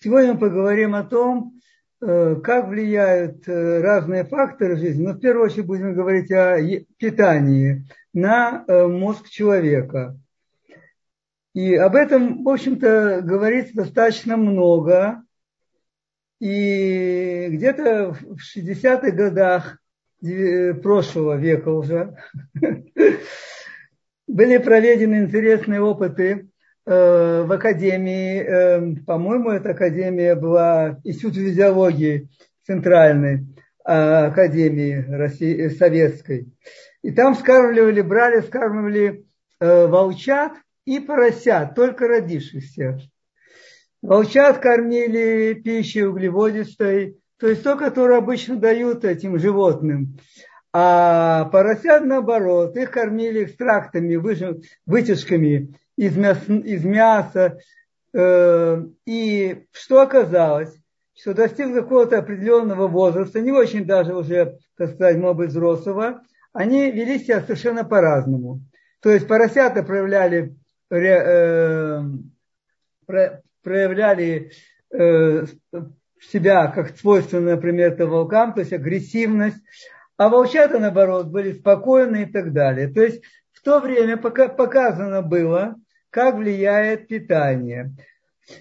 [0.00, 1.60] Сегодня мы поговорим о том,
[2.00, 5.04] э, как влияют э, разные факторы жизни.
[5.04, 6.56] Но в первую очередь будем говорить о
[6.98, 7.84] питании
[8.14, 10.16] на э, мозг человека.
[11.52, 15.24] И об этом, в общем-то, говорится достаточно много.
[16.38, 19.78] И где-то в 60-х годах
[20.80, 22.16] прошлого века уже
[24.28, 26.48] были проведены интересные опыты
[26.88, 32.28] в академии, э, по-моему, эта академия была Институт физиологии
[32.66, 33.46] центральной
[33.84, 36.48] а, академии России, э, советской.
[37.02, 39.24] И там скармливали, брали, скармливали
[39.60, 40.52] волчат
[40.86, 42.98] и поросят, только родившихся.
[44.00, 50.16] Волчат кормили пищей углеводистой, то есть то, которое обычно дают этим животным.
[50.72, 54.16] А поросят, наоборот, их кормили экстрактами,
[54.86, 57.58] вытяжками из мяса, из мяса
[58.14, 60.72] э, и что оказалось?
[61.12, 66.92] Что достиг какого-то определенного возраста, не очень даже уже, так сказать, может быть, взрослого, они
[66.92, 68.60] вели себя совершенно по-разному.
[69.00, 70.54] То есть поросята проявляли,
[70.88, 72.00] э,
[73.62, 74.52] проявляли
[74.92, 75.46] э,
[76.20, 79.60] себя как свойственно, например, это волкам, то есть агрессивность,
[80.16, 82.86] а волчата, наоборот, были спокойны и так далее.
[82.86, 83.20] То есть
[83.52, 85.74] в то время показано было,
[86.10, 87.92] как влияет питание.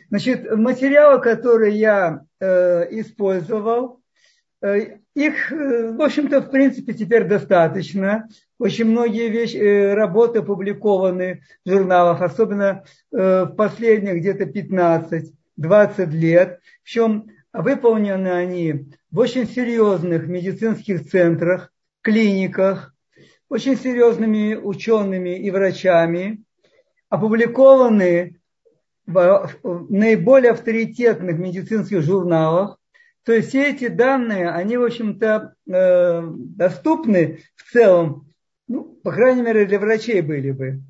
[0.10, 4.02] Значит, материалы, которые я э, использовал,
[4.62, 8.28] э, их, э, в общем-то, в принципе, теперь достаточно.
[8.60, 16.60] Очень многие вещи, э, работы опубликованы в журналах, особенно э, в последних где-то 15-20 лет.
[16.84, 22.94] Причем выполнены они в очень серьезных медицинских центрах, клиниках,
[23.50, 26.44] очень серьезными учеными и врачами
[27.10, 28.40] опубликованы
[29.06, 32.78] в наиболее авторитетных медицинских журналах.
[33.24, 38.28] То есть все эти данные, они, в общем-то, э, доступны в целом,
[38.68, 40.82] ну, по крайней мере, для врачей были бы.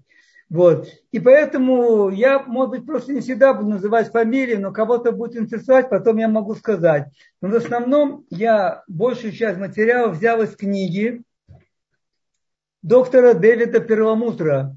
[0.49, 0.87] Вот.
[1.11, 5.89] И поэтому я, может быть, просто не всегда буду называть фамилии, но кого-то будет интересовать,
[5.89, 7.07] потом я могу сказать.
[7.41, 11.21] Но в основном я большую часть материала взял из книги
[12.81, 14.76] доктора Дэвида Первомутра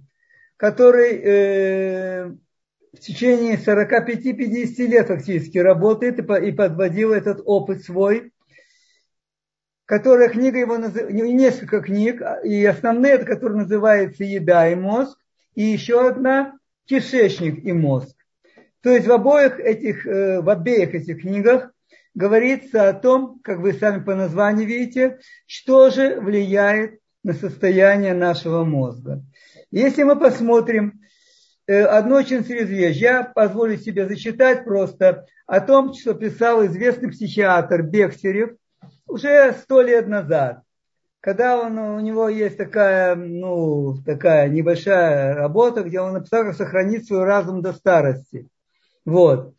[0.61, 2.27] который э,
[2.93, 8.35] в течение 45-50 лет фактически работает и подводил этот опыт свой,
[9.87, 15.19] которая книга его называется, несколько книг, и основные, это которая называется «Еда и мозг»,
[15.55, 18.15] и еще одна «Кишечник и мозг».
[18.83, 21.73] То есть в обоих этих, э, в обеих этих книгах
[22.15, 28.65] говорится о том, как вы сами по названию видите, что же влияет на состояние нашего
[28.65, 29.23] мозга.
[29.71, 31.01] Если мы посмотрим
[31.67, 37.11] э, одну очень серьезную вещь, я позволю себе зачитать просто о том, что писал известный
[37.11, 38.51] психиатр Бехтерев
[39.07, 40.63] уже сто лет назад,
[41.21, 47.07] когда он, у него есть такая, ну, такая небольшая работа, где он написал, как сохранить
[47.07, 48.49] свой разум до старости.
[49.05, 49.55] Вот.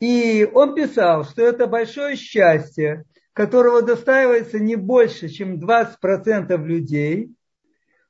[0.00, 7.30] И он писал, что это большое счастье, которого достаивается не больше, чем 20% людей,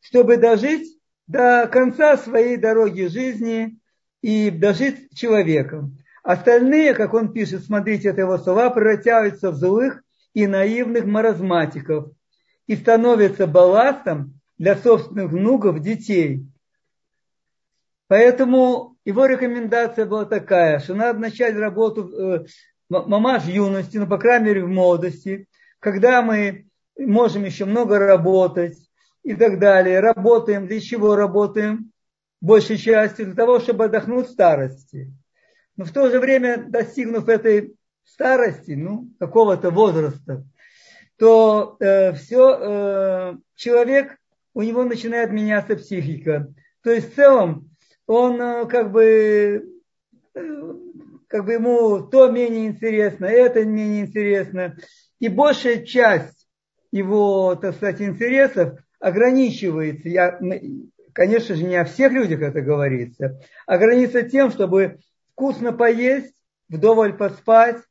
[0.00, 0.93] чтобы дожить
[1.26, 3.78] до конца своей дороги жизни
[4.22, 5.98] и дожить человеком.
[6.22, 10.02] Остальные, как он пишет, смотрите, это его слова, превратяются в злых
[10.32, 12.10] и наивных маразматиков
[12.66, 16.46] и становятся балластом для собственных внуков детей.
[18.08, 22.44] Поэтому его рекомендация была такая, что надо начать работу э,
[22.88, 25.48] мамаш юности, ну, по крайней мере, в молодости,
[25.80, 26.66] когда мы
[26.98, 28.78] можем еще много работать,
[29.24, 30.00] и так далее.
[30.00, 30.68] Работаем.
[30.68, 31.90] Для чего работаем?
[32.40, 35.10] Большей частью для того, чтобы отдохнуть в старости.
[35.76, 37.74] Но в то же время, достигнув этой
[38.04, 40.44] старости, ну, какого-то возраста,
[41.16, 44.16] то э, все, э, человек,
[44.52, 46.52] у него начинает меняться психика.
[46.82, 47.70] То есть в целом
[48.06, 49.80] он э, как бы,
[50.34, 50.72] э,
[51.28, 54.76] как бы ему то менее интересно, это менее интересно.
[55.18, 56.46] И большая часть
[56.92, 60.40] его, так сказать, интересов ограничивается, я,
[61.12, 64.98] конечно же, не о всех людях это говорится, ограничивается тем, чтобы
[65.32, 66.34] вкусно поесть,
[66.70, 67.82] вдоволь поспать,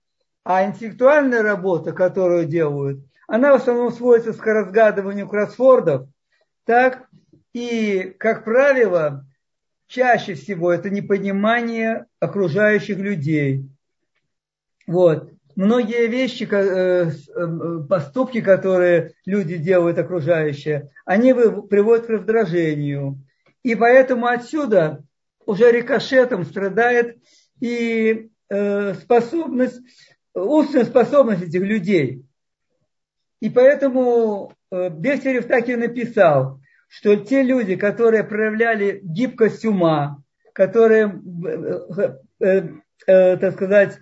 [0.44, 6.08] а интеллектуальная работа, которую делают, она в основном сводится к разгадыванию кроссвордов,
[6.66, 7.08] так,
[7.54, 9.24] и, как правило,
[9.86, 13.70] чаще всего это непонимание окружающих людей.
[14.88, 23.20] Вот многие вещи, э, э, поступки, которые люди делают окружающие, они приводят к раздражению.
[23.64, 25.04] И поэтому отсюда
[25.46, 27.18] уже рикошетом страдает
[27.60, 29.82] и э, способность,
[30.34, 32.24] устную способность этих людей.
[33.40, 40.22] И поэтому э, Бехтерев так и написал, что те люди, которые проявляли гибкость ума,
[40.54, 42.70] которые, э, э,
[43.08, 44.00] э, так сказать,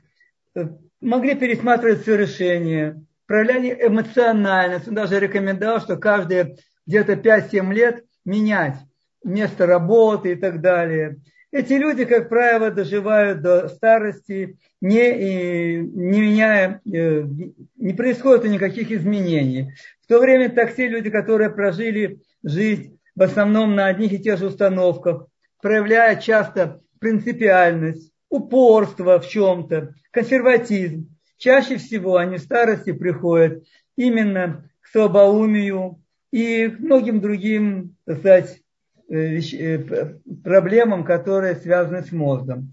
[1.01, 4.87] могли пересматривать все решения, проявляли эмоциональность.
[4.87, 8.75] Он даже рекомендовал, что каждые где-то 5-7 лет менять
[9.23, 11.17] место работы и так далее.
[11.51, 19.73] Эти люди, как правило, доживают до старости, не, не меняя, не происходит никаких изменений.
[20.01, 24.39] В то время так все люди, которые прожили жизнь в основном на одних и тех
[24.39, 25.27] же установках,
[25.61, 31.09] проявляя часто принципиальность, упорство в чем-то, консерватизм.
[31.37, 33.63] Чаще всего они в старости приходят
[33.97, 36.01] именно к слабоумию
[36.31, 38.61] и к многим другим, так сказать,
[39.09, 42.71] э, э, проблемам, которые связаны с мозгом.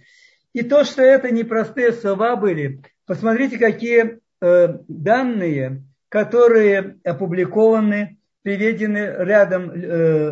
[0.52, 9.72] И то, что это непростые слова были, посмотрите, какие э, данные, которые опубликованы, приведены рядом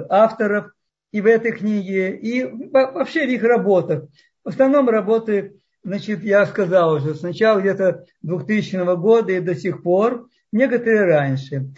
[0.09, 0.71] авторов
[1.11, 4.05] и в этой книге, и вообще в их работах.
[4.47, 10.29] В основном работы, значит, я сказал уже, сначала где-то 2000 года и до сих пор,
[10.53, 11.73] некоторые раньше,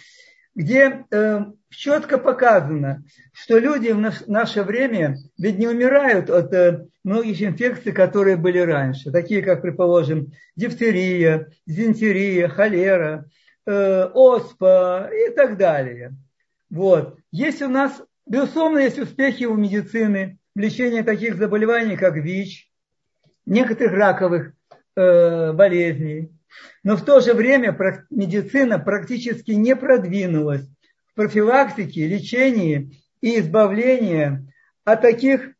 [0.55, 6.87] где э, четко показано, что люди в наш, наше время ведь не умирают от э,
[7.05, 13.31] многих инфекций, которые были раньше, такие как, предположим, дифтерия, дизентерия, холера,
[13.65, 16.13] э, оспа и так далее.
[16.69, 17.17] Вот.
[17.33, 22.69] Есть у нас Безусловно, есть успехи у медицины в лечении таких заболеваний, как ВИЧ,
[23.47, 24.55] некоторых раковых
[24.97, 26.33] э, болезней.
[26.83, 27.79] Но в то же время
[28.11, 30.69] медицина практически не продвинулась
[31.07, 32.91] в профилактике, лечении
[33.21, 34.53] и избавлении
[34.83, 35.53] от таких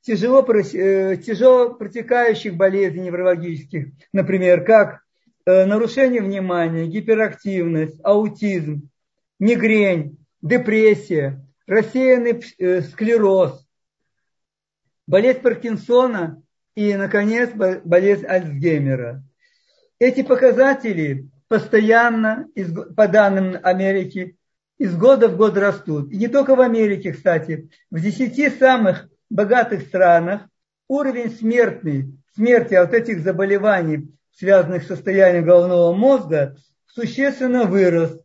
[0.00, 5.02] тяжело, э, тяжело протекающих болезней неврологических, например, как
[5.46, 8.90] э, нарушение внимания, гиперактивность, аутизм,
[9.38, 13.64] мигрень, депрессия, рассеянный э, склероз,
[15.10, 16.40] болезнь Паркинсона
[16.76, 17.50] и, наконец,
[17.84, 19.22] болезнь Альцгеймера.
[19.98, 22.46] Эти показатели постоянно,
[22.96, 24.36] по данным Америки,
[24.78, 26.12] из года в год растут.
[26.12, 27.68] И не только в Америке, кстати.
[27.90, 30.42] В десяти самых богатых странах
[30.88, 38.16] уровень смертный, смерти от этих заболеваний, связанных с состоянием головного мозга, существенно вырос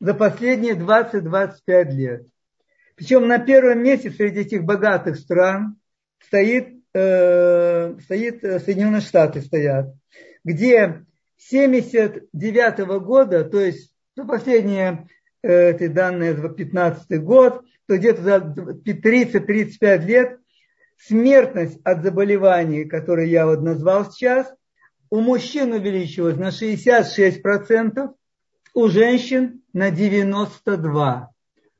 [0.00, 2.26] за последние 20-25 лет.
[2.98, 5.76] Причем на первом месте среди этих богатых стран
[6.20, 9.94] стоит, э, стоит э, Соединенные Штаты стоят,
[10.42, 11.04] где
[11.36, 15.06] 79 -го года, то есть ну, последние
[15.44, 20.40] э, эти данные за 15 год, то где-то за 30-35 лет
[20.96, 24.52] смертность от заболеваний, которые я вот назвал сейчас,
[25.08, 28.12] у мужчин увеличилась на 66%,
[28.74, 31.30] у женщин на 92.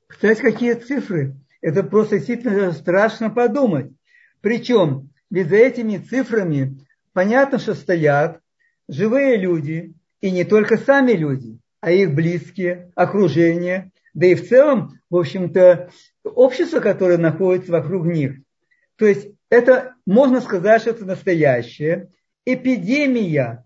[0.09, 1.37] Кстати, какие цифры?
[1.61, 3.93] Это просто действительно страшно подумать.
[4.41, 6.79] Причем, ведь за этими цифрами
[7.13, 8.41] понятно, что стоят
[8.89, 14.99] живые люди, и не только сами люди, а их близкие, окружение, да и в целом,
[15.11, 15.91] в общем-то,
[16.25, 18.37] общество, которое находится вокруг них.
[18.97, 22.11] То есть это, можно сказать, что это настоящая
[22.45, 23.65] эпидемия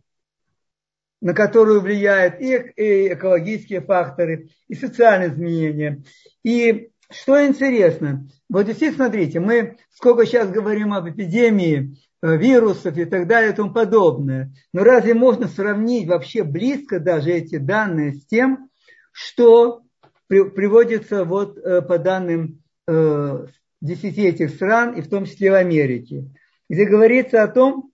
[1.22, 6.02] на которую влияют и экологические факторы, и социальные изменения.
[6.42, 13.04] И что интересно, вот здесь смотрите, мы сколько сейчас говорим об эпидемии э, вирусов и
[13.04, 18.26] так далее и тому подобное, но разве можно сравнить вообще близко даже эти данные с
[18.26, 18.68] тем,
[19.12, 19.82] что
[20.26, 26.24] приводится вот э, по данным 10 э, этих стран, и в том числе в Америке,
[26.68, 27.92] где говорится о том,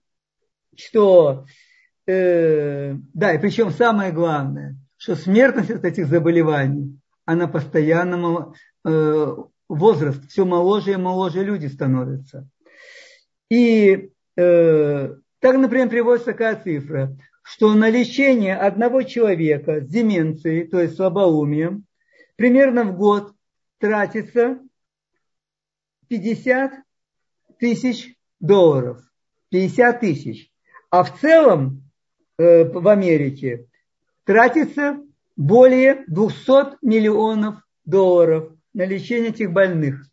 [0.75, 1.45] что
[2.09, 8.53] э, да, и причем самое главное, что смертность от этих заболеваний, она постоянно
[8.85, 9.35] э,
[9.67, 12.49] возраст, все моложе и моложе люди становятся.
[13.49, 20.79] И э, так, например, приводится такая цифра, что на лечение одного человека с деменцией, то
[20.79, 21.85] есть слабоумием,
[22.35, 23.33] примерно в год
[23.79, 24.59] тратится
[26.07, 26.73] 50
[27.59, 28.99] тысяч долларов.
[29.49, 30.51] 50 тысяч.
[30.89, 31.88] А в целом
[32.39, 33.65] в Америке
[34.23, 34.97] тратится
[35.35, 37.55] более 200 миллионов
[37.85, 40.05] долларов на лечение этих больных,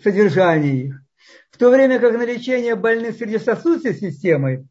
[0.00, 1.02] содержание их.
[1.50, 4.66] В то время как на лечение больных сердечно-сосудистой системой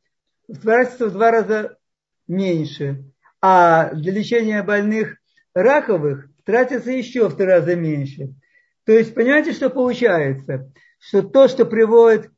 [0.62, 1.78] тратится в два раза
[2.28, 3.04] меньше,
[3.42, 5.18] а для лечения больных
[5.54, 8.34] раковых тратится еще в три раза меньше.
[8.86, 10.72] То есть, понимаете, что получается?
[11.00, 12.30] Что то, что приводит э,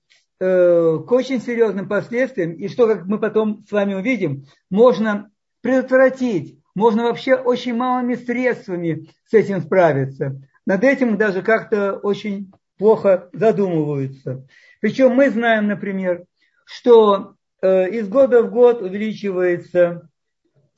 [0.43, 5.31] к очень серьезным последствиям, и что, как мы потом с вами увидим, можно
[5.61, 10.41] предотвратить, можно вообще очень малыми средствами с этим справиться.
[10.65, 14.45] Над этим даже как-то очень плохо задумываются.
[14.81, 16.25] Причем мы знаем, например,
[16.65, 20.09] что э, из года в год увеличивается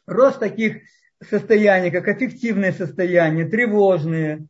[0.05, 0.81] рост таких
[1.27, 4.45] состояний, как аффективные состояния, тревожные,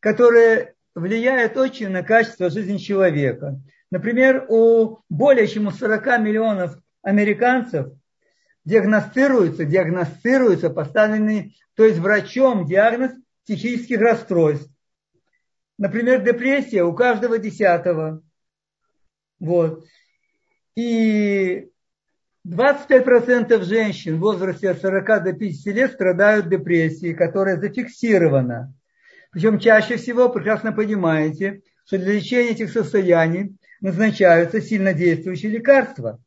[0.00, 3.60] которые влияют очень на качество жизни человека.
[3.90, 7.88] Например, у более чем у 40 миллионов американцев
[8.64, 13.12] диагностируется, диагностируется поставленный, то есть врачом диагноз
[13.44, 14.70] психических расстройств.
[15.78, 18.22] Например, депрессия у каждого десятого.
[19.40, 19.84] Вот.
[20.76, 21.70] И
[22.46, 28.72] 25% женщин в возрасте от 40 до 50 лет страдают депрессией, которая зафиксирована.
[29.32, 36.22] Причем чаще всего, прекрасно понимаете, что для лечения этих состояний назначаются сильнодействующие лекарства.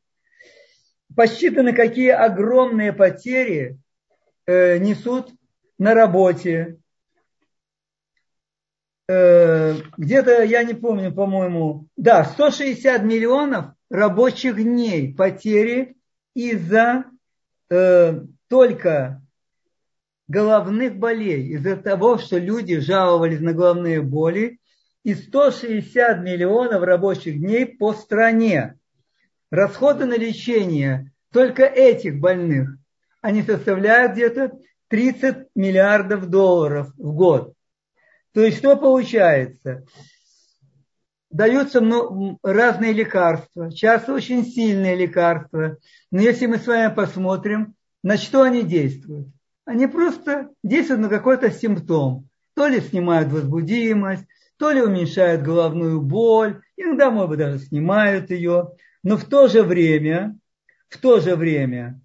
[1.15, 3.77] Посчитаны, какие огромные потери
[4.45, 5.31] э, несут
[5.77, 6.77] на работе.
[9.07, 15.95] Э, где-то, я не помню, по-моему, да, 160 миллионов рабочих дней потери
[16.33, 17.05] из-за
[17.69, 19.21] э, только
[20.27, 24.59] головных болей, из-за того, что люди жаловались на головные боли,
[25.03, 28.77] и 160 миллионов рабочих дней по стране.
[29.51, 32.77] Расходы на лечение только этих больных,
[33.21, 34.51] они составляют где-то
[34.89, 37.53] 30 миллиардов долларов в год.
[38.33, 39.85] То есть что получается?
[41.29, 41.81] Даются
[42.43, 45.77] разные лекарства, часто очень сильные лекарства.
[46.11, 49.29] Но если мы с вами посмотрим, на что они действуют?
[49.65, 52.27] Они просто действуют на какой-то симптом.
[52.53, 58.71] То ли снимают возбудимость, то ли уменьшают головную боль, иногда, может быть, даже снимают ее.
[59.03, 60.37] Но в то же время,
[60.89, 62.01] в то же время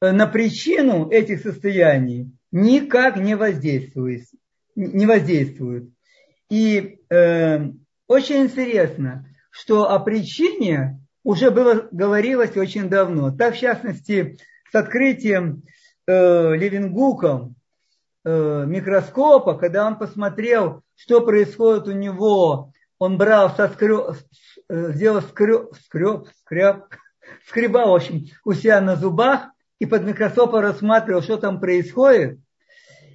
[0.00, 4.24] э, на причину этих состояний никак не воздействует.
[4.74, 5.90] Не воздействует.
[6.50, 7.58] И э,
[8.06, 13.30] очень интересно, что о причине уже было говорилось очень давно.
[13.36, 14.38] Так, в частности,
[14.70, 15.62] с открытием
[16.06, 17.54] э, Левингуком
[18.66, 24.16] микроскопа, когда он посмотрел, что происходит у него, он брал, соскреб,
[24.68, 26.84] э, сделал скреб, скреб, скреб,
[27.46, 32.38] скребал, в общем, у себя на зубах и под микроскопом рассматривал, что там происходит.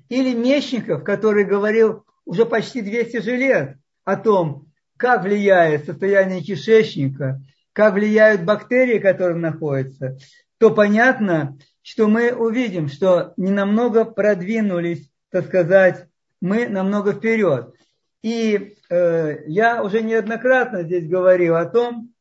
[0.09, 4.67] Или Мечников, который говорил уже почти 200 же лет о том,
[4.97, 7.41] как влияет состояние кишечника,
[7.73, 10.17] как влияют бактерии, которые находятся,
[10.59, 16.07] то понятно, что мы увидим, что не намного продвинулись, так сказать,
[16.41, 17.75] мы намного вперед.
[18.23, 22.13] И э, я уже неоднократно здесь говорил о том,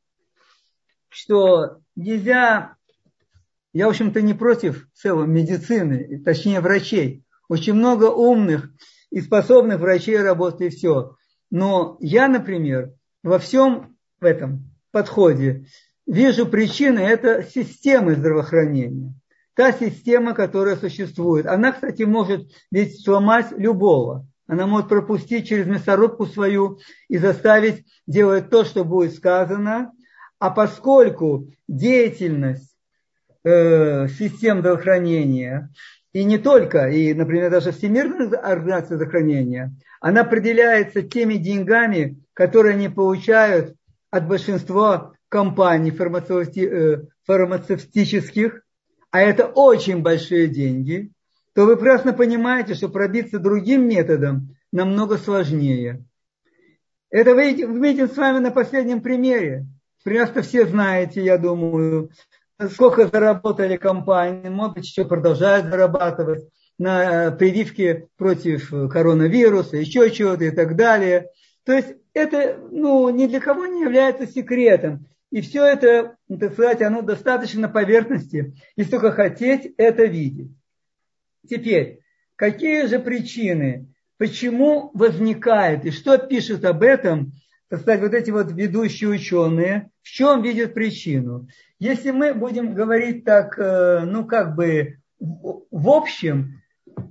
[1.09, 2.75] что нельзя,
[3.73, 7.25] я, в общем-то, не против целой медицины, точнее врачей.
[7.49, 8.71] Очень много умных
[9.11, 11.17] и способных врачей работает и все.
[11.51, 15.67] Но я, например, во всем в этом подходе
[16.07, 19.15] вижу причины, это системы здравоохранения.
[19.55, 21.47] Та система, которая существует.
[21.47, 24.27] Она, кстати, может ведь сломать любого.
[24.47, 26.79] Она может пропустить через мясорубку свою
[27.09, 29.93] и заставить делать то, что будет сказано.
[30.39, 32.75] А поскольку деятельность
[33.45, 35.71] э, систем здравоохранения
[36.13, 42.89] и не только, и, например, даже Всемирная организация здравоохранения, она определяется теми деньгами, которые они
[42.89, 43.77] получают
[44.11, 48.62] от большинства компаний э, фармацевтических,
[49.13, 51.13] а это очень большие деньги,
[51.55, 56.05] то вы прекрасно понимаете, что пробиться другим методом намного сложнее.
[57.11, 59.67] Это вы видим с вами на последнем примере.
[60.03, 62.11] Прекрасно все знаете, я думаю,
[62.71, 70.51] сколько заработали компании, может быть, еще продолжают зарабатывать на прививке против коронавируса, еще чего-то и
[70.51, 71.29] так далее.
[71.65, 75.07] То есть это ну, ни для кого не является секретом.
[75.33, 80.53] И все это, так сказать, оно достаточно на поверхности, если только хотеть это видеть.
[81.49, 82.01] Теперь,
[82.37, 87.33] какие же причины, почему возникает и что пишут об этом,
[87.69, 91.49] так сказать, вот эти вот ведущие ученые, в чем видят причину?
[91.79, 96.61] Если мы будем говорить так, э, ну как бы в общем,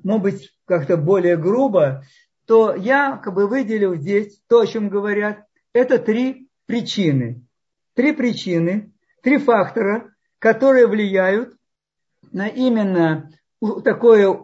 [0.04, 2.04] может быть, как-то более грубо,
[2.46, 5.46] то я как бы выделил здесь то, о чем говорят.
[5.74, 7.42] Это три причины.
[7.93, 11.55] Три причины, три фактора, которые влияют
[12.31, 13.29] на именно
[13.83, 14.39] такое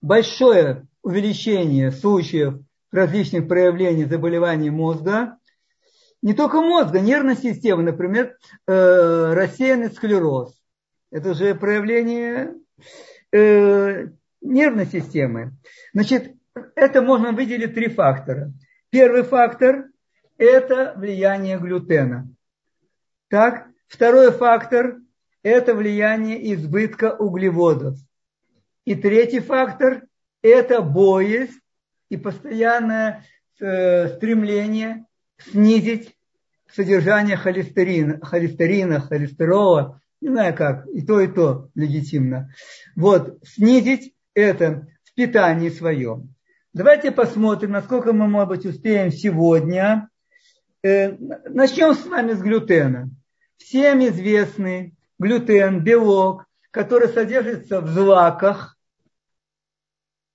[0.00, 2.60] большое увеличение случаев
[2.92, 5.38] различных проявлений заболеваний мозга
[6.22, 8.36] не только мозга, нервной системы, например,
[8.66, 10.60] э, рассеянный склероз.
[11.12, 12.54] Это же проявление
[13.32, 14.08] э,
[14.40, 15.52] нервной системы.
[15.92, 16.34] Значит,
[16.74, 18.52] это можно выделить три фактора.
[18.90, 19.86] Первый фактор–
[20.38, 22.28] это влияние глютена.
[23.28, 24.98] Так, второй фактор–
[25.42, 27.96] это влияние избытка углеводов.
[28.84, 30.02] И третий фактор–
[30.42, 31.58] это боязнь
[32.08, 33.24] и постоянное
[33.60, 35.06] э, стремление
[35.38, 36.16] снизить
[36.72, 42.52] содержание холестерина, холестерина, холестерола, не знаю как, и то, и то легитимно.
[42.94, 46.34] Вот, снизить это в питании своем.
[46.72, 50.10] Давайте посмотрим, насколько мы, может быть, успеем сегодня.
[50.86, 51.16] Э,
[51.48, 53.10] начнем с вами с глютена.
[53.56, 58.78] Всем известный глютен, белок, который содержится в злаках.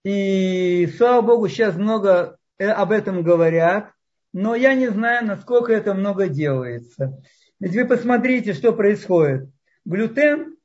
[0.04, 3.92] И, слава Богу, сейчас много э, об этом говорят
[4.34, 7.22] но я не знаю, насколько это много делается.
[7.60, 9.50] Ведь вы посмотрите, что происходит.
[9.84, 10.56] Глютен,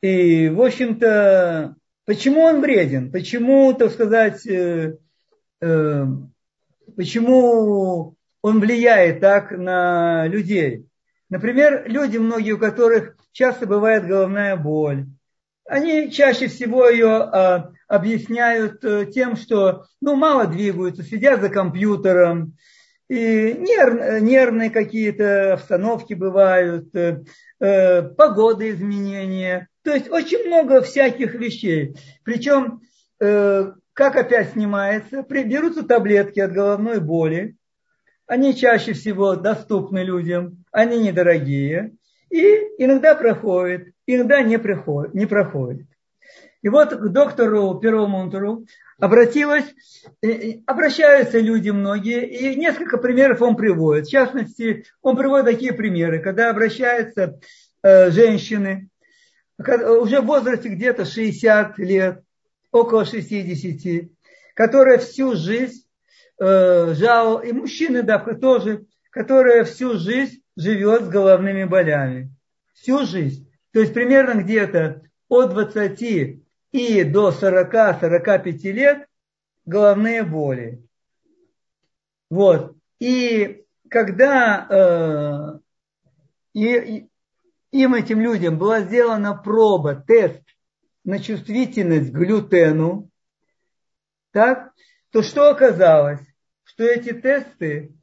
[0.00, 3.10] и, в общем-то, почему он вреден?
[3.10, 4.96] Почему, так сказать, э,
[5.60, 6.06] э,
[6.94, 10.86] почему он влияет так на людей?
[11.28, 15.06] Например, люди, многие у которых часто бывает головная боль,
[15.68, 22.54] они чаще всего ее а, объясняют э, тем, что ну, мало двигаются, сидят за компьютером,
[23.08, 27.24] и нерв, нервные какие-то обстановки бывают, э,
[27.58, 29.68] э, погода изменения.
[29.82, 31.96] То есть очень много всяких вещей.
[32.22, 32.80] Причем,
[33.20, 37.56] э, как опять снимается, берутся таблетки от головной боли.
[38.26, 41.92] Они чаще всего доступны людям, они недорогие.
[42.30, 42.42] И
[42.78, 45.86] иногда проходит, иногда не, приходит, не проходит.
[46.62, 48.66] И вот к доктору Первомонтуру
[48.98, 49.72] обратилась,
[50.66, 54.06] обращаются люди многие, и несколько примеров он приводит.
[54.06, 57.38] В частности, он приводит такие примеры, когда обращаются
[57.84, 58.88] э, женщины,
[59.58, 62.22] уже в возрасте где-то 60 лет,
[62.72, 64.10] около 60,
[64.54, 65.85] которые всю жизнь
[66.38, 72.34] э, жал, и мужчины, да, тоже, которые всю жизнь живет с головными болями.
[72.74, 73.50] Всю жизнь.
[73.72, 79.08] То есть примерно где-то от 20 и до 40-45 лет
[79.64, 80.82] головные боли.
[82.30, 82.76] Вот.
[82.98, 85.58] И когда э,
[86.54, 87.08] и,
[87.70, 90.42] им, этим людям, была сделана проба, тест
[91.04, 93.10] на чувствительность к глютену,
[94.32, 94.72] так,
[95.10, 96.25] то что оказалось?
[96.66, 97.96] Что эти тесты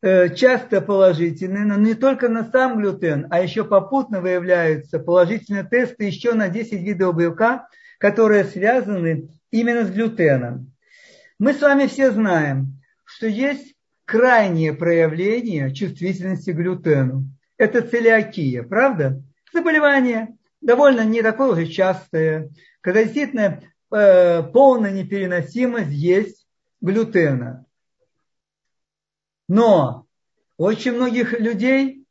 [0.00, 6.04] Э, часто положительные, но не только на сам глютен, а еще попутно выявляются положительные тесты
[6.04, 7.66] еще на 10 видов белка,
[7.98, 10.72] которые связаны именно с глютеном.
[11.40, 17.24] Мы с вами все знаем, что есть крайнее проявление чувствительности к глютену.
[17.56, 19.20] Это целиакия, правда?
[19.52, 22.50] Заболевание довольно не такое уже частое,
[22.82, 26.46] когда действительно э, полная непереносимость есть
[26.80, 27.64] глютена.
[29.48, 30.06] Но
[30.58, 32.04] очень многих людей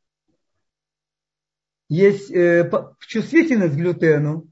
[1.89, 2.69] есть э,
[3.00, 4.47] чувствительность к глютену.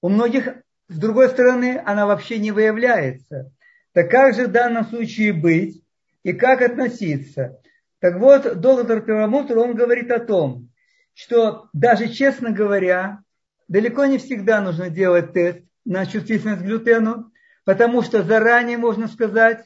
[0.00, 0.48] У многих,
[0.88, 3.52] с другой стороны, она вообще не выявляется.
[3.92, 5.82] Так как же в данном случае быть
[6.22, 7.60] и как относиться?
[7.98, 10.70] Так вот, доктор Перламутр, он говорит о том,
[11.14, 13.20] что даже честно говоря,
[13.68, 17.32] далеко не всегда нужно делать тест на чувствительность к глютену,
[17.64, 19.64] потому что заранее можно сказать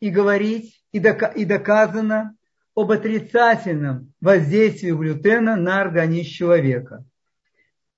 [0.00, 2.36] и говорить, и доказано
[2.74, 7.04] об отрицательном воздействии глютена на организм человека.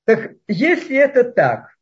[0.05, 1.77] Так если это так,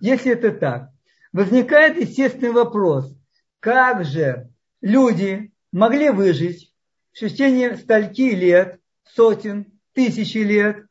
[0.00, 0.90] если это так,
[1.32, 3.12] возникает естественный вопрос,
[3.58, 6.72] как же люди могли выжить
[7.12, 10.84] в течение стольки лет, сотен, тысячи лет,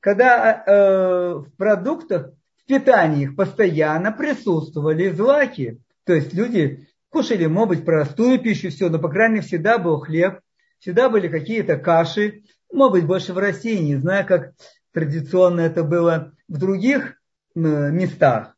[0.00, 5.80] когда э, в продуктах, в питании их постоянно присутствовали злаки.
[6.04, 9.98] То есть люди Кушали, может быть, простую пищу, все, но, по крайней мере, всегда был
[9.98, 10.40] хлеб,
[10.78, 14.52] всегда были какие-то каши, может быть, больше в России, не знаю, как
[14.92, 17.20] традиционно это было в других
[17.54, 18.56] местах.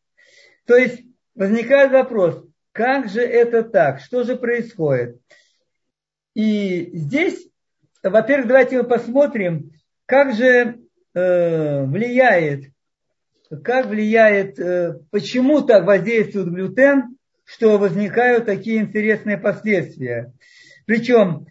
[0.66, 1.02] То есть
[1.34, 5.18] возникает вопрос, как же это так, что же происходит?
[6.34, 7.48] И здесь,
[8.02, 9.72] во-первых, давайте мы посмотрим,
[10.06, 10.78] как же
[11.14, 12.70] э, влияет,
[13.64, 17.16] как влияет, э, почему так воздействует глютен
[17.54, 20.32] что возникают такие интересные последствия.
[20.86, 21.46] Причем,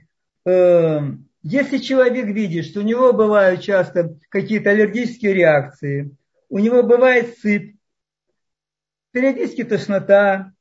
[0.45, 0.99] э,
[1.43, 6.15] если человек видит, что у него бывают часто какие-то аллергические реакции,
[6.49, 7.75] у него бывает сыпь,
[9.11, 10.53] периодически тошнота,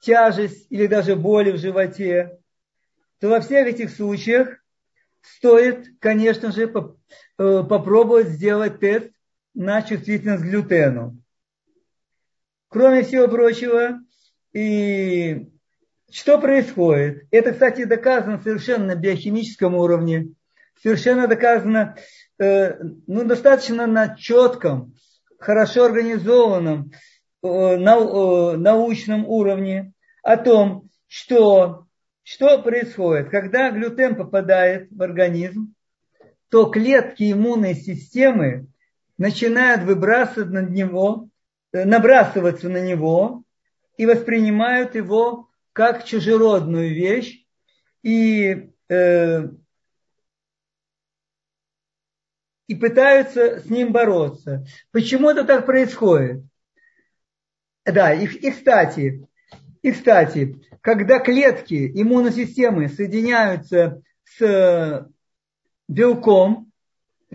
[0.00, 2.38] тяжесть или даже боли в животе,
[3.20, 4.58] то во всех этих случаях
[5.22, 6.68] стоит, конечно же,
[7.36, 9.10] попробовать сделать тест
[9.54, 11.16] на чувствительность к глютену.
[12.68, 14.00] Кроме всего прочего,
[14.54, 15.48] и
[16.10, 17.26] что происходит?
[17.32, 20.28] Это, кстати, доказано совершенно на биохимическом уровне,
[20.80, 21.96] совершенно доказано
[22.38, 24.94] э, ну, достаточно на четком,
[25.40, 26.92] хорошо организованном
[27.42, 31.86] э, э, научном уровне о том, что,
[32.22, 35.74] что происходит, когда глютен попадает в организм,
[36.48, 38.68] то клетки иммунной системы
[39.18, 41.28] начинают выбрасывать на него,
[41.72, 43.43] набрасываться на него
[43.96, 47.44] и воспринимают его как чужеродную вещь
[48.02, 49.48] и, э,
[52.66, 54.66] и пытаются с ним бороться.
[54.92, 56.44] Почему это так происходит?
[57.84, 59.26] Да, и, и кстати,
[59.82, 65.10] и кстати, когда клетки иммунной системы соединяются с
[65.88, 66.70] белком,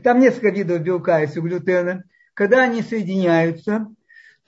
[0.04, 3.88] там несколько видов белка у глютена, когда они соединяются,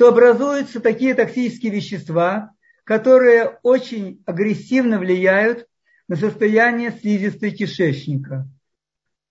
[0.01, 5.67] то образуются такие токсические вещества, которые очень агрессивно влияют
[6.07, 8.47] на состояние слизистой кишечника.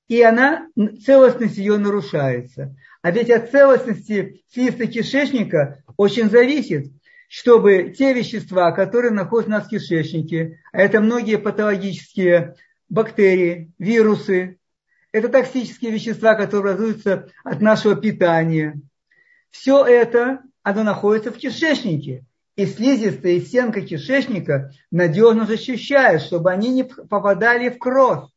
[0.06, 0.68] И она,
[1.04, 2.76] целостность ее нарушается.
[3.02, 6.92] А ведь от целостности слизистой кишечника очень зависит,
[7.28, 12.54] чтобы те вещества, которые находятся у нас в кишечнике, а это многие патологические
[12.88, 14.60] бактерии, вирусы,
[15.10, 18.80] это токсические вещества, которые образуются от нашего питания.
[19.50, 22.24] Все это, оно находится в кишечнике
[22.56, 28.28] и слизистая стенка кишечника надежно защищает, чтобы они не попадали в кровь.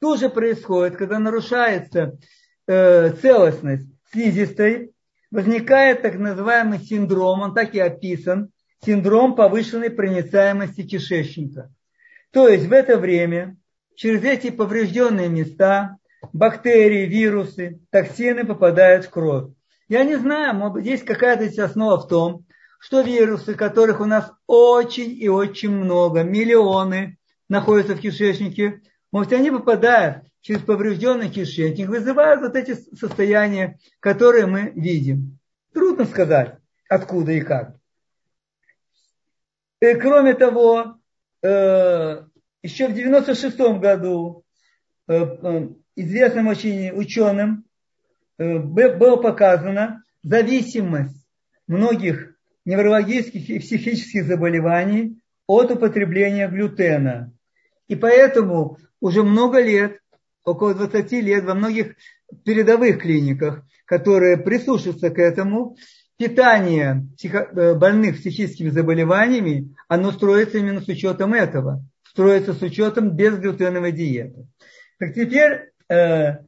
[0.00, 2.18] То же происходит, когда нарушается
[2.66, 4.92] э, целостность слизистой,
[5.30, 8.50] возникает так называемый синдром, он так и описан,
[8.84, 11.72] синдром повышенной проницаемости кишечника.
[12.30, 13.56] То есть в это время
[13.96, 15.96] через эти поврежденные места
[16.32, 19.50] бактерии, вирусы, токсины попадают в кровь.
[19.88, 22.44] Я не знаю, может быть, есть какая-то основа в том,
[22.80, 27.18] что вирусы, которых у нас очень и очень много, миллионы
[27.48, 34.72] находятся в кишечнике, может, они попадают через поврежденный кишечник, вызывают вот эти состояния, которые мы
[34.74, 35.38] видим.
[35.72, 37.76] Трудно сказать, откуда и как.
[39.80, 40.96] И кроме того,
[41.42, 42.24] э,
[42.62, 44.44] еще в 96 году
[45.06, 47.65] э, э, известным очень ученым
[48.38, 51.24] было показано зависимость
[51.66, 57.32] многих неврологических и психических заболеваний от употребления глютена.
[57.88, 60.00] И поэтому уже много лет,
[60.44, 61.94] около 20 лет во многих
[62.44, 65.76] передовых клиниках, которые прислушиваются к этому,
[66.16, 73.92] питание э, больных психическими заболеваниями, оно строится именно с учетом этого, строится с учетом безглютеновой
[73.92, 74.46] диеты.
[74.98, 76.38] Так теперь э,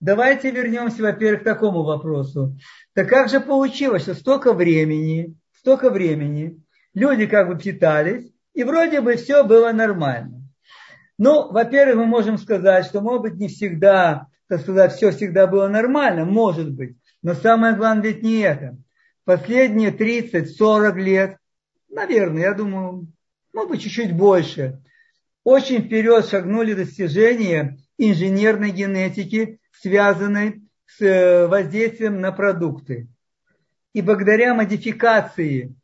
[0.00, 2.56] давайте вернемся, во-первых, к такому вопросу.
[2.94, 6.60] Так как же получилось, что столько времени, столько времени
[6.94, 10.42] люди как бы питались, и вроде бы все было нормально.
[11.18, 15.68] Ну, во-первых, мы можем сказать, что, может быть, не всегда, так сказать, все всегда было
[15.68, 16.96] нормально, может быть.
[17.22, 18.76] Но самое главное ведь не это.
[19.24, 21.36] Последние 30-40 лет,
[21.88, 23.08] наверное, я думаю,
[23.52, 24.80] может быть, чуть-чуть больше,
[25.44, 33.08] очень вперед шагнули достижения инженерной генетики, связанной с э, воздействием на продукты.
[33.92, 35.74] И благодаря модификации,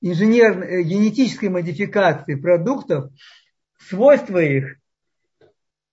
[0.00, 3.10] инженерной, э, генетической модификации продуктов,
[3.88, 4.76] свойства их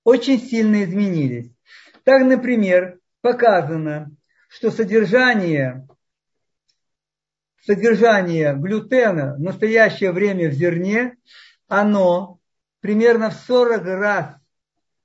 [0.04, 1.52] очень сильно изменились.
[2.04, 4.12] Так, например, показано,
[4.48, 5.88] что содержание,
[7.62, 11.18] содержание глютена в настоящее время в зерне,
[11.68, 12.40] оно
[12.80, 14.39] примерно в 40 раз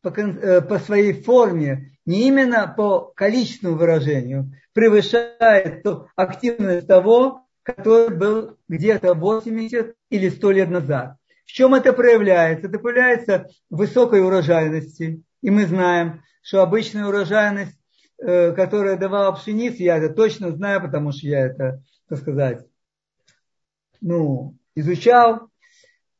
[0.04, 8.14] по, э, по своей форме не именно по количественному выражению, превышает ту активность того, который
[8.14, 11.16] был где-то 80 или 100 лет назад.
[11.46, 12.66] В чем это проявляется?
[12.66, 15.22] Это проявляется в высокой урожайности.
[15.40, 17.78] И мы знаем, что обычная урожайность,
[18.18, 22.66] э, которая давала пшеницу, я это точно знаю, потому что я это, так сказать,
[24.02, 25.48] ну, изучал,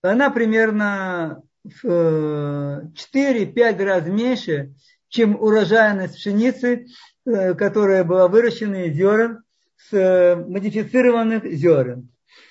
[0.00, 4.74] она примерно в 4-5 э, раз меньше,
[5.08, 6.86] чем урожайность пшеницы,
[7.24, 9.42] э, которая была выращена из зерен,
[9.76, 12.10] с э, модифицированных зерен.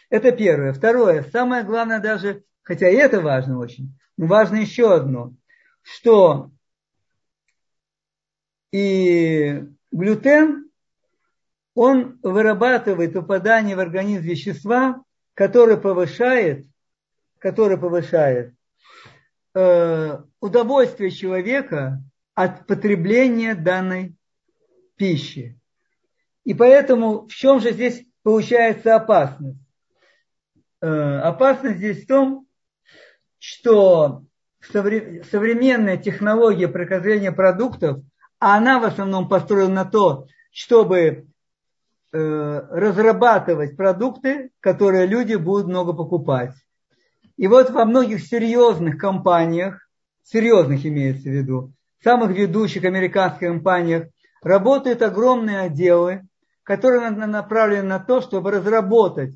[0.10, 0.73] Это первое.
[0.73, 5.34] Второе, самое главное даже, хотя и это важно очень, но важно еще одно,
[5.82, 6.52] что
[8.71, 10.69] и глютен,
[11.76, 16.65] он вырабатывает попадание в организм вещества, которое повышает
[17.43, 18.54] который повышает
[19.54, 22.02] э, удовольствие человека
[22.36, 24.16] от потребления данной
[24.96, 25.60] пищи.
[26.44, 29.60] И поэтому в чем же здесь получается опасность?
[30.82, 32.48] Э, опасность здесь в том,
[33.39, 34.24] что
[34.72, 38.02] современная технология приготовления продуктов,
[38.39, 41.28] а она в основном построена на то, чтобы
[42.12, 46.54] э, разрабатывать продукты, которые люди будут много покупать.
[47.38, 49.88] И вот во многих серьезных компаниях,
[50.24, 54.08] серьезных имеется в виду, самых ведущих американских компаниях,
[54.41, 56.28] работают огромные отделы,
[56.63, 59.36] которые направлены на то, чтобы разработать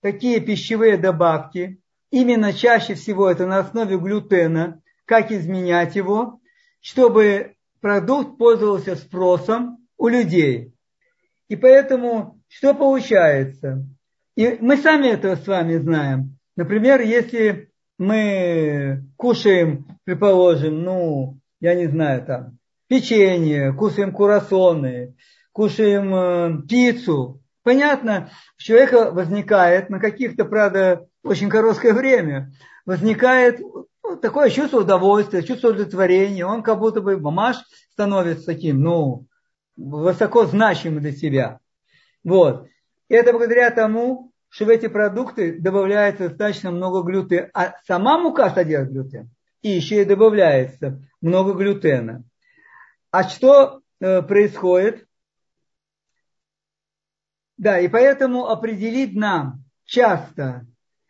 [0.00, 6.40] такие пищевые добавки, именно чаще всего это на основе глютена, как изменять его,
[6.80, 10.74] чтобы продукт пользовался спросом у людей.
[11.48, 13.86] И поэтому что получается?
[14.36, 16.38] И мы сами это с вами знаем.
[16.56, 25.14] Например, если мы кушаем, предположим, ну, я не знаю, там, печенье, кушаем курасоны,
[25.52, 32.52] кушаем э, пиццу, понятно, у человека возникает на каких-то, правда, очень короткое время,
[32.84, 33.60] возникает
[34.02, 37.58] ну, такое чувство удовольствия, чувство удовлетворения, он как будто бы мамаш
[37.92, 39.26] становится таким, ну,
[39.76, 41.60] высоко значимым для себя.
[42.24, 42.66] Вот.
[43.08, 47.48] Это благодаря тому, что в эти продукты добавляется достаточно много глютена.
[47.54, 49.30] А сама мука содержит глютен.
[49.62, 52.22] И еще и добавляется много глютена.
[53.10, 55.06] А что э, происходит?
[57.56, 60.66] Да, и поэтому определить нам часто,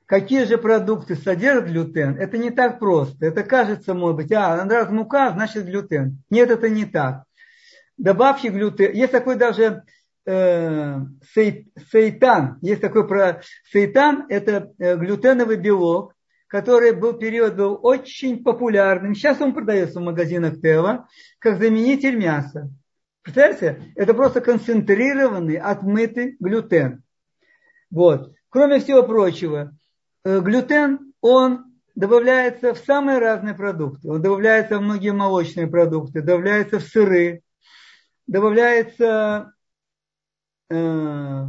[0.07, 3.27] какие же продукты содержат глютен, это не так просто.
[3.27, 6.23] Это кажется, может быть, а, раз мука, значит глютен.
[6.31, 7.25] Нет, это не так.
[7.97, 8.93] Добавьте глютен.
[8.93, 9.83] Есть такой даже
[10.27, 10.99] э,
[11.35, 12.59] сейтан.
[12.63, 16.15] Есть такой про сейтан, это э, глютеновый белок,
[16.47, 19.15] который был период был очень популярным.
[19.15, 21.09] Сейчас он продается в магазинах Тева
[21.39, 22.71] как заменитель мяса.
[23.23, 23.93] Представляете?
[23.97, 27.03] Это просто концентрированный, отмытый глютен.
[27.91, 28.33] Вот.
[28.49, 29.75] Кроме всего прочего,
[30.25, 34.11] э, глютен, он добавляется в самые разные продукты.
[34.11, 37.43] Он добавляется в многие молочные продукты, добавляется в сыры,
[38.27, 39.53] добавляется
[40.73, 41.45] Э,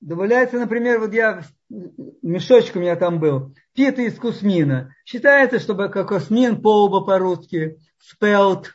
[0.00, 4.94] добавляется, например, вот я, мешочек у меня там был, пита из кусмина.
[5.06, 8.74] Считается, чтобы как космин, полба по-русски, спелт,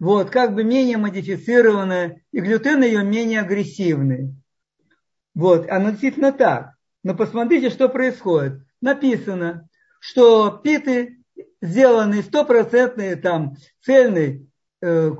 [0.00, 4.34] вот, как бы менее модифицированная, и глютен ее менее агрессивный.
[5.34, 6.72] Вот, оно действительно так.
[7.04, 8.62] Но посмотрите, что происходит.
[8.80, 9.68] Написано,
[10.00, 11.22] что питы
[11.62, 14.50] сделаны стопроцентные там цельной
[14.82, 15.12] э,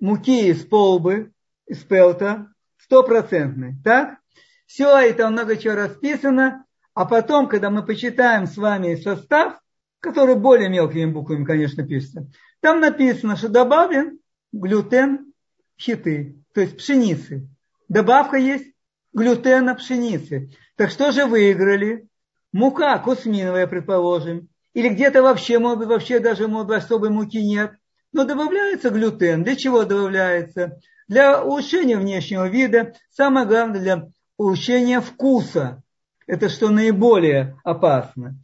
[0.00, 1.32] муки из полбы,
[1.72, 4.18] из пелта, стопроцентный, так?
[4.66, 9.58] Все это много чего расписано, а потом, когда мы почитаем с вами состав,
[9.98, 12.28] который более мелкими буквами, конечно, пишется,
[12.60, 14.18] там написано, что добавлен
[14.52, 15.32] глютен
[15.80, 17.48] хиты, то есть пшеницы.
[17.88, 18.74] Добавка есть
[19.14, 20.50] глютена пшеницы.
[20.76, 22.06] Так что же выиграли?
[22.52, 24.48] Мука кусминовая, предположим.
[24.74, 27.72] Или где-то вообще, может быть, вообще даже, может быть, особой муки нет.
[28.12, 29.42] Но добавляется глютен.
[29.42, 30.78] Для чего добавляется?
[31.12, 35.82] Для улучшения внешнего вида, самое главное для улучшения вкуса.
[36.26, 38.38] Это что наиболее опасно.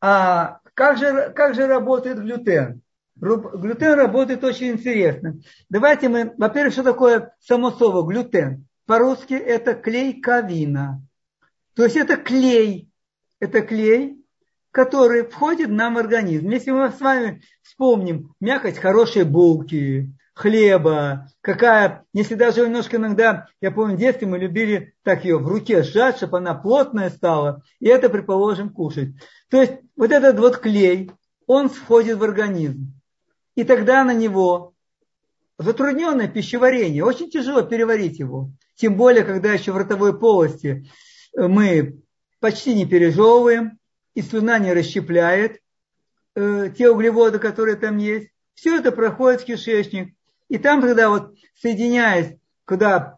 [0.00, 2.82] А как же, как же работает глютен?
[3.14, 5.38] Глютен работает очень интересно.
[5.68, 8.66] Давайте мы, во-первых, что такое само слово глютен?
[8.86, 11.00] По-русски это клейковина.
[11.74, 12.90] То есть это клей.
[13.38, 14.24] Это клей,
[14.72, 16.50] который входит нам в организм.
[16.50, 23.72] Если мы с вами вспомним мякоть хорошей булки, хлеба, какая, если даже немножко иногда, я
[23.72, 27.88] помню, в детстве мы любили так ее в руке сжать, чтобы она плотная стала, и
[27.88, 29.08] это, предположим, кушать.
[29.50, 31.10] То есть вот этот вот клей,
[31.48, 32.92] он входит в организм.
[33.56, 34.74] И тогда на него
[35.58, 38.52] затрудненное пищеварение, очень тяжело переварить его.
[38.76, 40.88] Тем более, когда еще в ротовой полости
[41.34, 42.00] мы
[42.38, 43.76] почти не пережевываем,
[44.14, 45.60] и слюна не расщепляет
[46.36, 48.28] э, те углеводы, которые там есть.
[48.54, 50.14] Все это проходит в кишечник.
[50.48, 53.16] И там тогда вот соединяясь, куда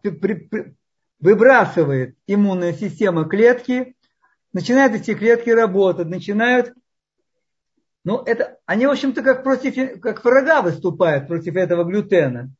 [1.19, 3.95] выбрасывает иммунная система клетки,
[4.53, 6.73] начинают эти клетки работать, начинают,
[8.03, 12.51] ну это, они в общем-то как против, как врага выступают против этого глютена.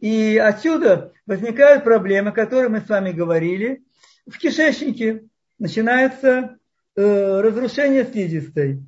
[0.00, 3.84] И отсюда возникают проблемы, о которых мы с вами говорили.
[4.26, 5.24] В кишечнике
[5.58, 6.58] начинается
[6.94, 8.82] э, разрушение слизистой.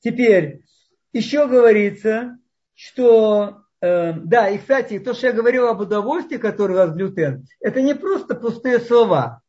[0.00, 0.62] Теперь
[1.12, 2.38] еще говорится,
[2.74, 7.80] что да, и, кстати, то, что я говорил об удовольствии, которое у вас глютен, это
[7.80, 9.42] не просто пустые слова.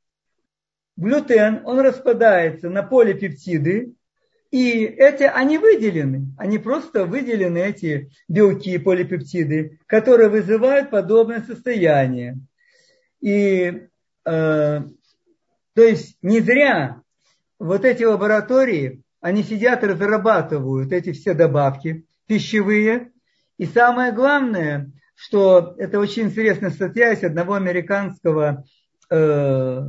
[0.97, 3.93] глютен, он распадается на полипептиды,
[4.51, 12.39] и эти, они выделены, они просто выделены, эти белки, полипептиды, которые вызывают подобное состояние.
[13.21, 13.87] И,
[14.25, 14.81] э,
[15.73, 17.01] то есть, не зря
[17.59, 23.11] вот эти лаборатории, они сидят и разрабатывают эти все добавки пищевые.
[23.60, 28.63] И самое главное, что это очень интересная статья из одного американского
[29.12, 29.82] э,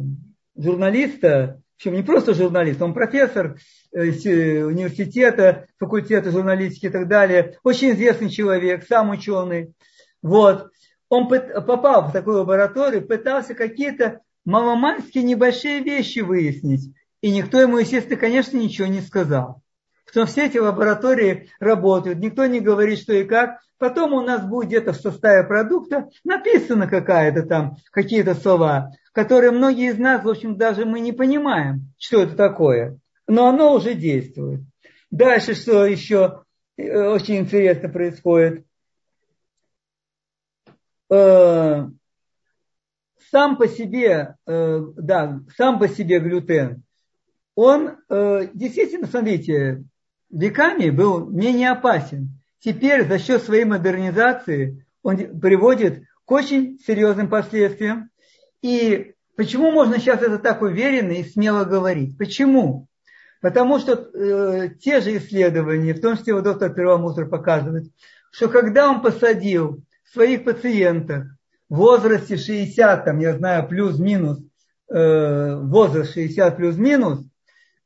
[0.56, 3.58] журналиста, причем не просто журналист, он профессор
[3.92, 9.72] э, э, университета, факультета журналистики и так далее, очень известный человек, сам ученый.
[10.20, 10.68] Вот.
[11.08, 16.92] Он попал в такую лабораторию, пытался какие-то маломальские небольшие вещи выяснить.
[17.20, 19.62] И никто ему, естественно, конечно, ничего не сказал.
[20.10, 23.60] Что все эти лаборатории работают, никто не говорит, что и как.
[23.78, 29.90] Потом у нас будет где-то в составе продукта написано какая-то там, какие-то слова которые многие
[29.90, 32.98] из нас, в общем, даже мы не понимаем, что это такое.
[33.26, 34.60] Но оно уже действует.
[35.10, 36.44] Дальше что еще
[36.76, 38.64] э, очень интересно происходит.
[41.10, 41.86] Э,
[43.30, 46.82] сам по себе, э, да, сам по себе глютен,
[47.56, 49.84] он действительно, смотрите,
[50.30, 52.40] веками был менее опасен.
[52.60, 58.10] Теперь за счет своей модернизации он приводит к очень серьезным последствиям.
[58.62, 62.18] И почему можно сейчас это так уверенно и смело говорить?
[62.18, 62.86] Почему?
[63.40, 67.86] Потому что э, те же исследования, в том числе вот доктор Первомусор показывает,
[68.30, 71.24] что когда он посадил своих пациентов
[71.70, 74.40] в возрасте 60, там, я знаю, плюс-минус,
[74.90, 77.24] э, возраст 60 плюс-минус,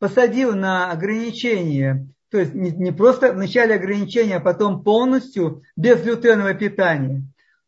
[0.01, 6.53] посадил на ограничение, то есть не, не просто вначале ограничения, а потом полностью без глютенового
[6.53, 7.23] питания,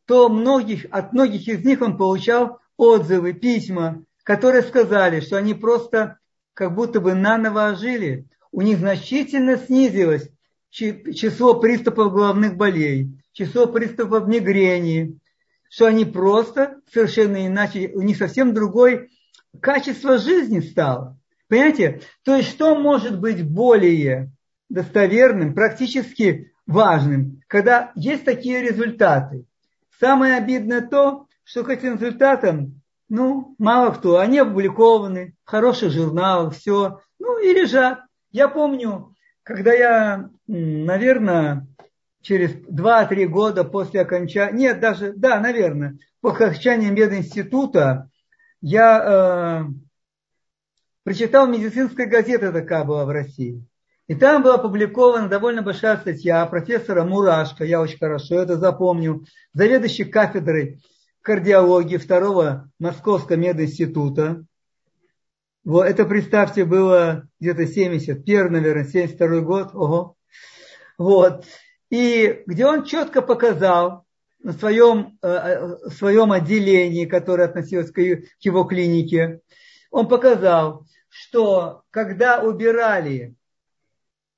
[0.06, 6.18] то многих, от многих из них он получал отзывы, письма, которые сказали, что они просто
[6.52, 8.26] как будто бы наново ожили.
[8.50, 10.30] У них значительно снизилось
[10.70, 15.20] число приступов головных болей, число приступов мигрени,
[15.70, 19.10] что они просто совершенно иначе, у них совсем другое
[19.60, 21.16] качество жизни стало.
[21.46, 22.00] Понимаете?
[22.24, 24.32] То есть что может быть более
[24.68, 29.44] достоверным, практически важным, когда есть такие результаты?
[29.98, 36.54] Самое обидное то, что к этим результатам, ну, мало кто, они опубликованы в хороших журналах,
[36.54, 38.00] все, ну и лежат.
[38.32, 41.66] Я помню, когда я, наверное,
[42.20, 48.10] через 2-3 года после окончания, нет, даже, да, наверное, после окончания мединститута
[48.60, 49.72] я э,
[51.04, 53.64] прочитал медицинская газета такая была в России.
[54.08, 60.04] И там была опубликована довольно большая статья профессора Мурашко, я очень хорошо это запомнил, заведующий
[60.04, 60.80] кафедрой
[61.22, 64.44] кардиологии второго Московского мединститута.
[65.64, 69.70] Вот это, представьте, было где-то 71, наверное, 72 год.
[69.74, 70.16] Ого.
[70.98, 71.44] Вот.
[71.90, 74.04] И где он четко показал
[74.38, 79.40] на своем, э, э, своем отделении, которое относилось к его клинике,
[79.90, 83.34] он показал, что когда убирали,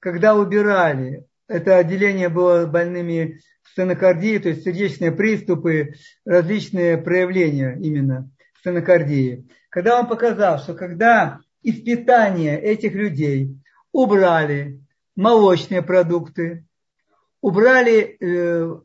[0.01, 8.31] когда убирали, это отделение было больными стенокардии, то есть сердечные приступы, различные проявления именно
[8.61, 9.47] стенокардии.
[9.71, 13.57] Когда он показал, что когда из питания этих людей
[13.93, 14.81] убрали
[15.17, 16.65] молочные продукты,
[17.41, 18.81] убрали э,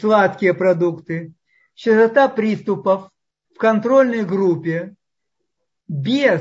[0.00, 1.32] сладкие продукты,
[1.74, 3.10] частота приступов
[3.54, 4.94] в контрольной группе
[5.88, 6.40] без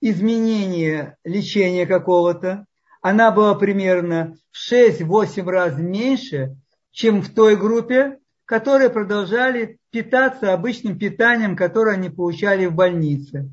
[0.00, 2.66] изменения лечения какого-то,
[3.00, 6.56] она была примерно в 6-8 раз меньше,
[6.90, 13.50] чем в той группе, которые продолжали питаться обычным питанием, которое они получали в больнице.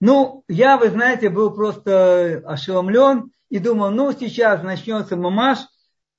[0.00, 5.58] Ну, я, вы знаете, был просто ошеломлен и думал, ну, сейчас начнется мамаш,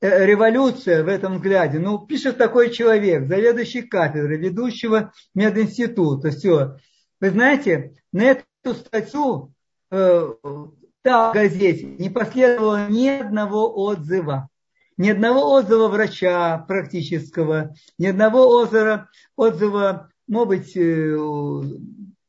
[0.02, 1.80] э, революция в этом взгляде.
[1.80, 6.78] Ну, пишет такой человек, заведующий кафедрой, ведущего мединститута, все.
[7.22, 9.54] Вы знаете, на эту статью
[9.92, 10.34] э,
[11.02, 14.50] там в газете не последовало ни одного отзыва
[14.98, 21.18] ни одного отзыва врача практического, ни одного отзыва, отзыва может быть, э,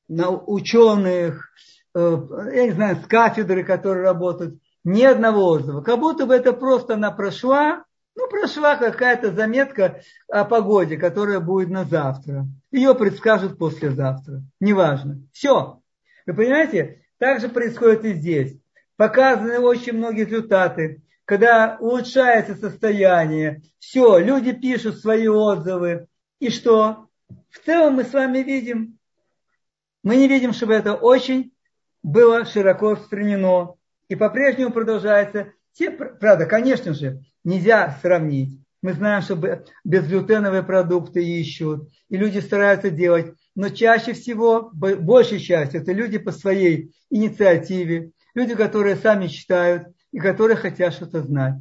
[0.08, 1.50] на ученых,
[1.94, 2.16] э,
[2.54, 5.82] я не знаю, с кафедры, которые работают, ни одного отзыва.
[5.82, 7.84] Как будто бы это просто она прошла,
[8.16, 12.46] ну, прошла какая-то заметка о погоде, которая будет на завтра.
[12.72, 14.42] Ее предскажут послезавтра.
[14.58, 15.22] Неважно.
[15.32, 15.80] Все.
[16.26, 17.02] Вы понимаете?
[17.18, 18.56] Так же происходит и здесь.
[19.00, 26.08] Показаны очень многие результаты когда улучшается состояние, все, люди пишут свои отзывы.
[26.40, 27.06] И что?
[27.50, 28.98] В целом мы с вами видим,
[30.02, 31.52] Мы не видим, чтобы это очень
[32.02, 33.74] было широко распространено.
[34.08, 35.52] И по-прежнему продолжается.
[35.74, 38.58] Те, правда, конечно же, нельзя сравнить.
[38.82, 39.38] Мы знаем, что
[39.84, 43.34] безглютеновые продукты ищут, и люди стараются делать.
[43.54, 50.18] Но чаще всего, большей частью, это люди по своей инициативе, люди, которые сами читают и
[50.18, 51.54] которые хотят что-то знать.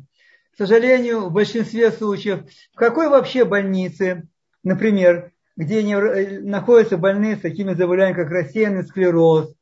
[0.53, 2.43] К сожалению, в большинстве случаев,
[2.73, 4.27] в какой вообще больнице,
[4.63, 9.53] например, где э, находятся больные с такими заболеваниями, как рассеянный склероз,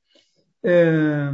[0.63, 1.31] э,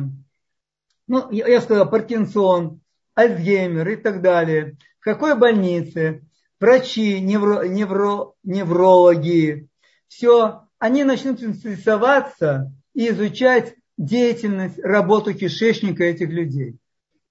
[1.08, 2.82] ну, я, я сказал, Паркинсон,
[3.16, 4.78] Альцгеймер и так далее.
[5.00, 6.24] В какой больнице
[6.60, 9.68] врачи, невро, невро, неврологи,
[10.08, 16.78] все, они начнут интересоваться и изучать деятельность, работу кишечника этих людей.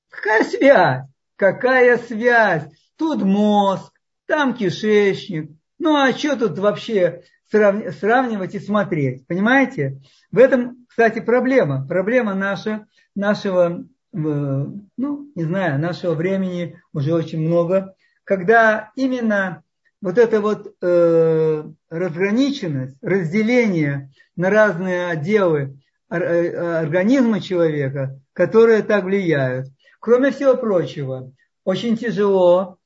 [0.09, 1.07] Какая связь?
[1.37, 2.65] Какая связь?
[2.97, 3.93] Тут мозг,
[4.27, 5.51] там кишечник.
[5.79, 9.27] Ну а что тут вообще сравнивать и смотреть?
[9.27, 10.01] Понимаете?
[10.31, 11.87] В этом, кстати, проблема.
[11.87, 14.87] Проблема наша, нашего, ну,
[15.35, 17.95] не знаю, нашего времени уже очень много,
[18.25, 19.63] когда именно
[20.01, 25.71] вот эта вот э, разграниченность, разделение на разные отделы э,
[26.17, 29.69] организма человека, которые так влияют.
[30.01, 31.33] Кроме всего прочего,
[31.65, 32.79] очень тяжело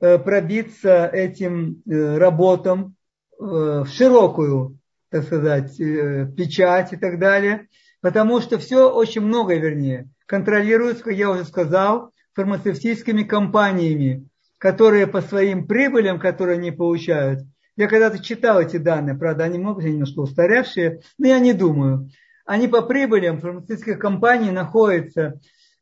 [0.00, 2.94] Э, пробиться этим э, работам
[3.40, 4.78] э, в широкую,
[5.10, 7.66] так сказать, печать и так далее,
[8.00, 15.20] потому что все очень много, вернее, контролируется, как я уже сказал, фармацевтическими компаниями, которые по
[15.20, 17.40] своим прибылям, которые они получают,
[17.74, 22.08] я когда-то читал эти данные, правда, они могут быть немножко устаревшие, но я не думаю.
[22.48, 25.38] Они по прибылям фармацевтических компаний находятся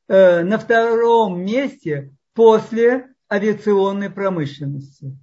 [0.08, 5.16] э, на втором месте после авиационной промышленности.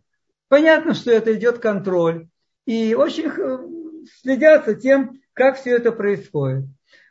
[0.47, 2.29] Понятно, что это идет контроль.
[2.65, 3.29] И очень
[4.21, 6.63] следят за тем, как все это происходит.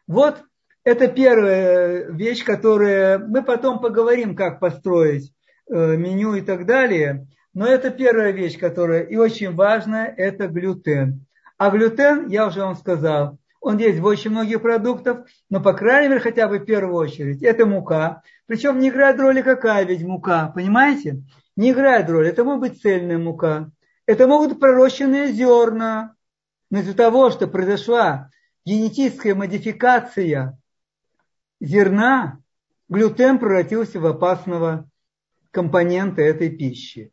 [0.07, 0.43] Вот
[0.83, 5.31] это первая вещь, которая мы потом поговорим, как построить
[5.71, 7.27] э, меню и так далее.
[7.53, 11.27] Но это первая вещь, которая и очень важная, это глютен.
[11.59, 16.09] А глютен, я уже вам сказал, он есть в очень многих продуктах, но, по крайней
[16.09, 18.23] мере, хотя бы в первую очередь, это мука.
[18.47, 21.23] Причем не играет роли какая ведь мука, понимаете?
[21.55, 22.29] Не играет роли.
[22.29, 23.71] Это может быть цельная мука.
[24.05, 26.17] Это могут пророщенные зерна.
[26.71, 28.31] Но из-за того, что произошла
[28.65, 30.59] генетическая модификация
[31.61, 32.41] зерна,
[32.89, 34.91] глютен превратился в опасного
[35.53, 37.13] компонента этой пищи.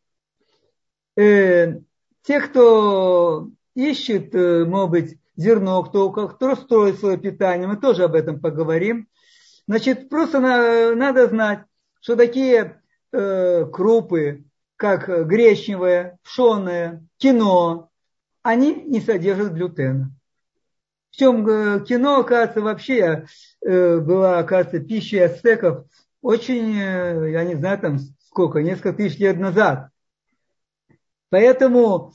[1.15, 1.75] Э,
[2.23, 8.13] те, кто ищет, э, может быть, зерно, кто, кто строит свое питание, мы тоже об
[8.13, 9.07] этом поговорим.
[9.67, 11.61] Значит, просто на, надо знать,
[12.01, 12.81] что такие
[13.13, 14.43] э, крупы,
[14.75, 17.89] как гречневое, пшеное, кино,
[18.43, 20.11] они не содержат глютена.
[21.11, 23.25] Причем э, кино, оказывается, вообще
[23.65, 25.85] э, была, оказывается, пищей ацтеков
[26.21, 29.89] очень, э, я не знаю, там сколько, несколько тысяч лет назад.
[31.29, 32.13] Поэтому,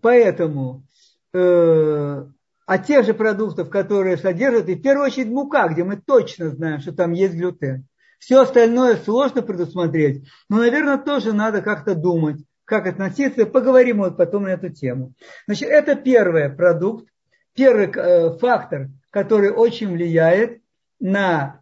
[0.00, 0.86] поэтому
[1.34, 2.26] э,
[2.66, 6.80] от тех же продуктов, которые содержат, и в первую очередь мука, где мы точно знаем,
[6.80, 7.86] что там есть глютен.
[8.18, 13.46] Все остальное сложно предусмотреть, но, наверное, тоже надо как-то думать, как относиться.
[13.46, 15.12] Поговорим вот потом на эту тему.
[15.46, 17.08] Значит, это первый продукт,
[17.54, 20.60] первый э, фактор, который очень влияет
[20.98, 21.60] на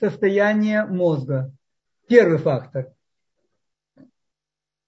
[0.00, 1.52] состояние мозга.
[2.08, 2.88] Первый фактор.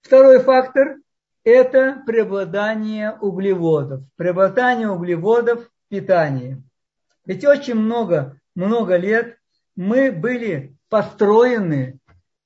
[0.01, 0.97] Второй фактор
[1.47, 4.01] это преобладание углеводов.
[4.17, 6.61] Преобладание углеводов в питании.
[7.25, 9.37] Ведь очень много, много лет
[9.77, 11.99] мы были построены,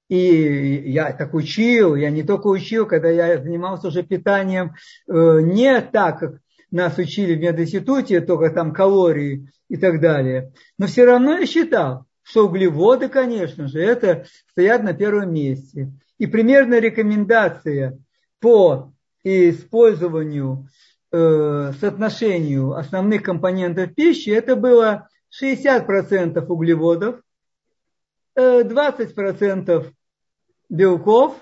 [0.08, 4.76] и я так учил, я не только учил, когда я занимался уже питанием,
[5.08, 6.34] э, не так, как
[6.70, 10.54] нас учили в мединституте, только там калории и так далее.
[10.78, 15.92] Но все равно я считал, что углеводы, конечно же, это стоят на первом месте.
[16.20, 17.98] И примерная рекомендация–
[18.42, 18.91] по
[19.24, 20.68] использованию,
[21.12, 27.22] э, соотношению основных компонентов пищи, это было 60% углеводов,
[28.36, 29.92] э, 20%
[30.70, 31.36] белков,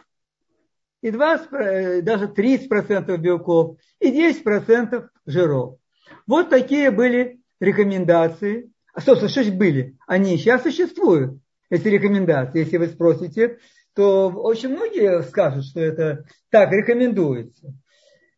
[1.01, 5.77] и 20, э, даже 30% белков, и 10% жиров.
[6.27, 8.71] Вот такие были рекомендации.
[8.93, 9.95] А, собственно, что же были?
[10.07, 12.59] Они сейчас существуют, эти рекомендации.
[12.59, 13.59] Если вы спросите,
[13.99, 17.73] то очень многие скажут, что это так рекомендуется.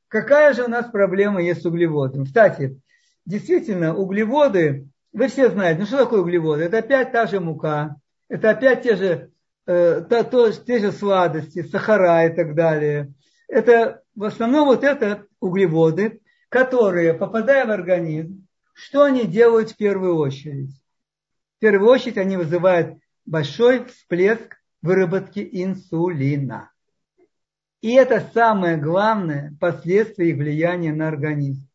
[0.08, 2.26] Какая же у нас проблема есть с углеводом?
[2.26, 2.82] Кстати,
[3.28, 6.64] действительно, углеводы, вы все знаете, ну что такое углеводы?
[6.64, 7.98] Это опять та же мука,
[8.28, 9.30] это опять те же,
[9.68, 13.14] э, то, то, те же сладости, сахара и так далее.
[13.48, 20.18] Это в основном вот это углеводы, которые, попадая в организм, что они делают в первую
[20.18, 20.72] очередь?
[21.58, 22.98] В первую очередь они вызывают
[23.28, 26.72] большой всплеск выработки инсулина.
[27.82, 31.68] И это самое главное последствие их влияния на организм.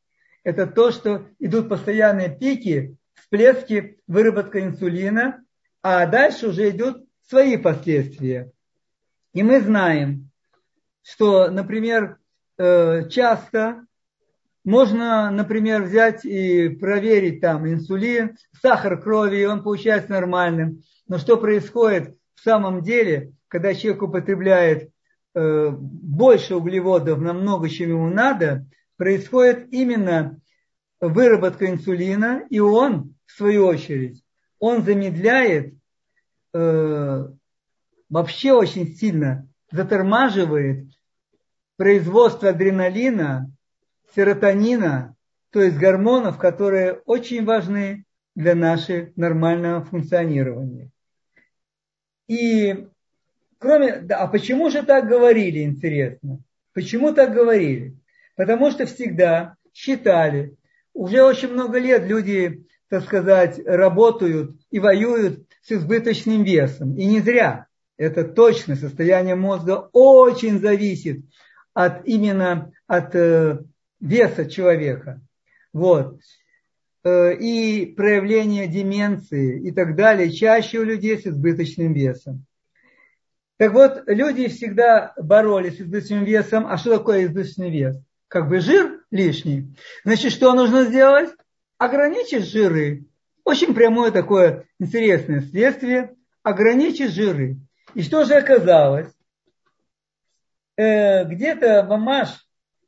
[0.45, 5.45] Это то, что идут постоянные пики, всплески выработка инсулина,
[5.83, 8.53] а дальше уже идут свои последствия.
[9.33, 10.31] И мы знаем,
[11.03, 12.19] что, например,
[12.59, 13.85] э, часто
[14.65, 20.83] можно, например, взять и проверить там инсулин, сахар крови, и он получается нормальным.
[21.09, 24.91] Но что происходит в самом деле, когда человек употребляет
[25.35, 28.67] э, больше углеводов намного, чем ему надо,
[28.97, 30.39] происходит именно
[31.01, 34.23] выработка инсулина, и он, в свою очередь,
[34.59, 35.75] он замедляет,
[36.55, 37.29] э,
[38.09, 40.87] вообще очень сильно затормаживает
[41.77, 43.51] производство адреналина,
[44.15, 45.15] серотонина,
[45.51, 50.91] то есть гормонов, которые очень важны для нашего нормального функционирования.
[52.29, 52.87] И
[53.59, 56.41] кроме, да, а почему же так говорили, интересно?
[56.73, 57.97] Почему так говорили?
[58.37, 60.57] Потому что всегда считали,
[60.93, 66.97] уже очень много лет люди, так сказать, работают и воюют с избыточным весом.
[66.97, 67.67] И не зря.
[67.99, 71.25] Это точно состояние мозга очень зависит
[71.73, 73.59] от именно от э,
[74.01, 75.21] веса человека.
[75.73, 76.21] Вот.
[77.07, 82.45] Э, и проявление деменции и так далее чаще у людей с избыточным весом.
[83.59, 86.67] Так вот, люди всегда боролись с избыточным весом.
[86.67, 87.97] А что такое избыточный вес?
[88.27, 89.73] Как бы жир лишний.
[90.03, 91.31] Значит, что нужно сделать?
[91.79, 93.05] Ограничить жиры.
[93.45, 96.17] Очень прямое такое интересное следствие.
[96.43, 97.59] Ограничить жиры.
[97.95, 99.15] И что же оказалось?
[100.77, 102.46] Э, где-то Мамаш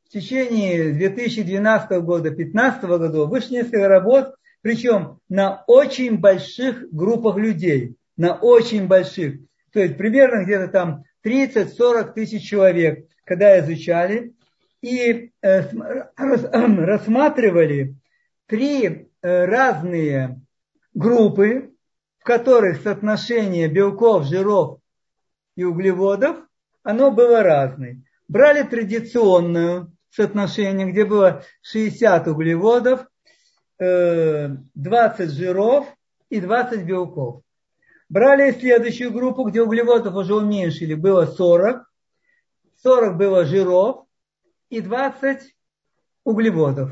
[0.09, 7.95] в течение 2012 года, 2015 года вышло несколько работ, причем на очень больших группах людей,
[8.17, 9.35] на очень больших.
[9.71, 14.33] То есть примерно где-то там 30-40 тысяч человек, когда изучали
[14.81, 15.61] и э,
[16.17, 17.95] рассматривали
[18.47, 20.41] три э, разные
[20.95, 21.69] группы,
[22.17, 24.79] в которых соотношение белков, жиров
[25.55, 26.37] и углеводов,
[26.81, 28.01] оно было разное.
[28.27, 33.05] Брали традиционную соотношение, где было 60 углеводов,
[33.77, 35.87] 20 э, жиров
[36.29, 37.41] и 20 белков.
[38.09, 41.83] Брали следующую группу, где углеводов уже уменьшили, было 40.
[42.81, 44.05] 40 было жиров
[44.69, 45.55] и 20
[46.23, 46.91] углеводов.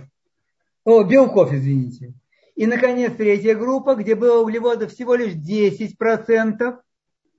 [0.83, 2.13] О, белков, извините.
[2.55, 6.77] И, наконец, третья группа, где было углеводов всего лишь 10%,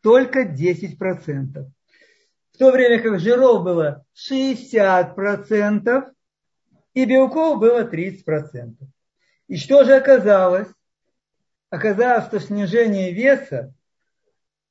[0.03, 1.66] только 10%
[2.59, 6.11] в то время как жиров было 60%
[6.93, 8.75] и белков было 30%.
[9.47, 10.67] И что же оказалось?
[11.71, 13.73] Оказалось, что снижение веса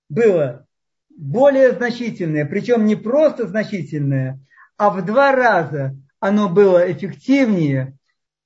[0.09, 0.67] было
[1.09, 4.37] более значительное, причем не просто значительное,
[4.75, 7.97] а в два раза оно было эффективнее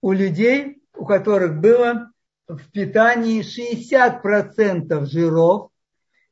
[0.02, 2.12] у людей, у которых было
[2.48, 5.72] в питании 60% жиров,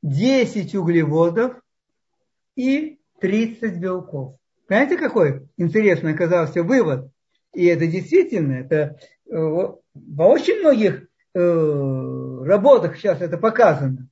[0.04, 1.60] 10 углеводов
[2.56, 4.36] и 30 белков.
[4.68, 7.10] Понимаете, какой интересный оказался вывод?
[7.54, 9.00] И это действительно, это
[9.30, 14.08] э, во очень многих э, работах сейчас это показано.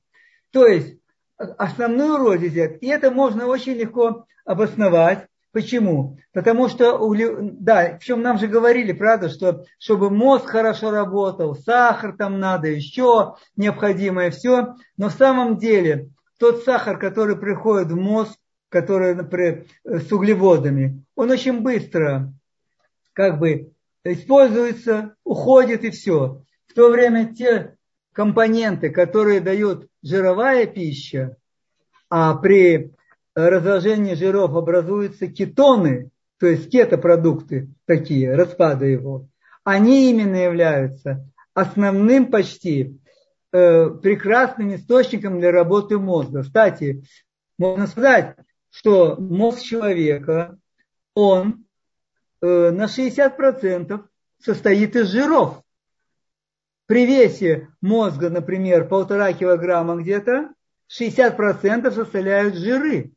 [0.50, 0.98] То есть
[1.36, 2.82] основную роль взять.
[2.82, 5.26] И это можно очень легко обосновать.
[5.52, 6.18] Почему?
[6.32, 6.98] Потому что,
[7.40, 12.68] да, в чем нам же говорили, правда, что чтобы мозг хорошо работал, сахар там надо,
[12.68, 14.74] еще необходимое все.
[14.96, 18.38] Но в самом деле тот сахар, который приходит в мозг,
[18.68, 22.32] который, например, с углеводами, он очень быстро
[23.12, 23.72] как бы
[24.04, 26.42] используется, уходит и все.
[26.66, 27.76] В то время те
[28.12, 31.36] компоненты, которые дают жировая пища,
[32.10, 32.92] а при
[33.34, 39.28] разложении жиров образуются кетоны, то есть кетопродукты такие, распада его,
[39.64, 42.98] они именно являются основным почти
[43.52, 46.42] э, прекрасным источником для работы мозга.
[46.42, 47.02] Кстати,
[47.58, 48.36] можно сказать,
[48.78, 50.56] что мозг человека,
[51.12, 51.64] он
[52.40, 54.04] э, на 60%
[54.38, 55.62] состоит из жиров.
[56.86, 60.50] При весе мозга, например, полтора килограмма где-то,
[60.96, 63.10] 60% составляют жиры.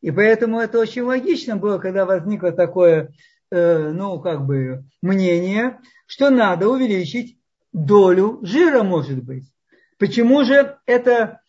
[0.00, 3.12] И поэтому это очень логично было, когда возникло такое,
[3.50, 7.38] э, ну, как бы, мнение, что надо увеличить
[7.74, 9.52] долю жира, может быть.
[9.98, 11.42] Почему же это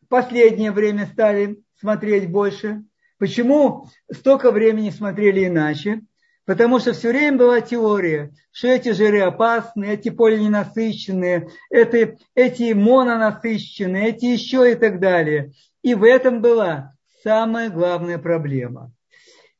[0.00, 2.84] в последнее время стали смотреть больше?
[3.22, 6.00] Почему столько времени смотрели иначе?
[6.44, 14.08] Потому что все время была теория, что эти жиры опасны, эти полиненасыщенные, это, эти мононасыщенные,
[14.08, 15.52] эти еще и так далее.
[15.82, 18.90] И в этом была самая главная проблема.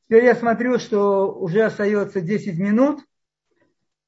[0.09, 2.99] Теперь я смотрю, что уже остается 10 минут.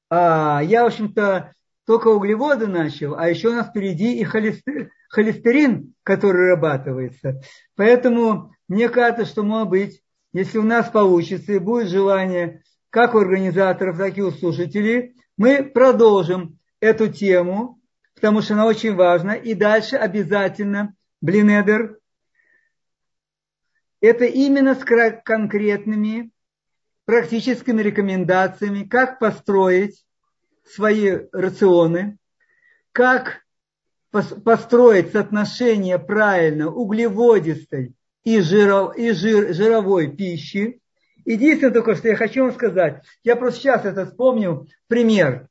[0.09, 1.54] А я, в общем-то,
[1.85, 7.41] только углеводы начал, а еще у нас впереди и холестерин, который вырабатывается.
[7.75, 10.01] Поэтому мне кажется, что, может быть,
[10.33, 15.63] если у нас получится и будет желание, как у организаторов, так и у слушателей, мы
[15.63, 17.79] продолжим эту тему,
[18.15, 19.35] потому что она очень важна.
[19.35, 21.99] И дальше обязательно Блинедер.
[24.01, 24.83] Это именно с
[25.23, 26.31] конкретными
[27.05, 30.05] практическими рекомендациями, как построить
[30.65, 32.17] свои рационы,
[32.91, 33.45] как
[34.11, 37.93] построить соотношение правильно углеводистой
[38.23, 40.79] и, жиров, и жир, жировой пищи.
[41.25, 45.49] Единственное только, что я хочу вам сказать, я просто сейчас это вспомнил, пример.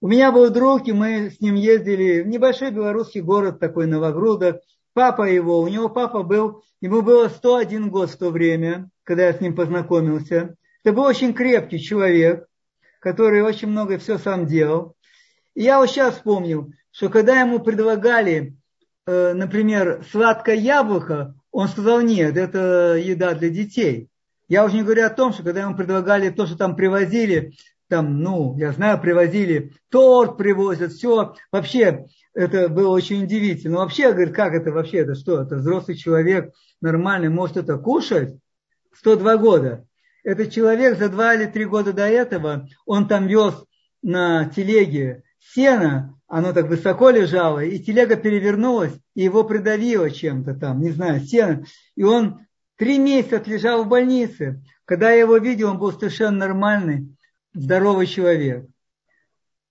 [0.00, 4.60] У меня был друг, и мы с ним ездили в небольшой белорусский город такой, Новогрудок.
[4.92, 9.32] Папа его, у него папа был, ему было 101 год в то время, когда я
[9.32, 10.56] с ним познакомился.
[10.82, 12.47] Это был очень крепкий человек,
[13.00, 14.94] который очень много все сам делал.
[15.54, 18.56] И я вот сейчас вспомнил, что когда ему предлагали,
[19.06, 24.08] э, например, сладкое яблоко, он сказал, нет, это еда для детей.
[24.48, 27.54] Я уже не говорю о том, что когда ему предлагали то, что там привозили,
[27.88, 31.34] там, ну, я знаю, привозили, торт привозят, все.
[31.50, 33.78] Вообще, это было очень удивительно.
[33.78, 38.36] Вообще, говорит, как это вообще, это что, это взрослый человек нормальный может это кушать?
[38.94, 39.87] 102 года.
[40.28, 43.64] Этот человек за два или три года до этого, он там вез
[44.02, 50.82] на телеге сено, оно так высоко лежало, и телега перевернулась, и его придавило чем-то там,
[50.82, 51.64] не знаю, сено.
[51.96, 52.40] И он
[52.76, 54.62] три месяца лежал в больнице.
[54.84, 57.08] Когда я его видел, он был совершенно нормальный,
[57.54, 58.66] здоровый человек.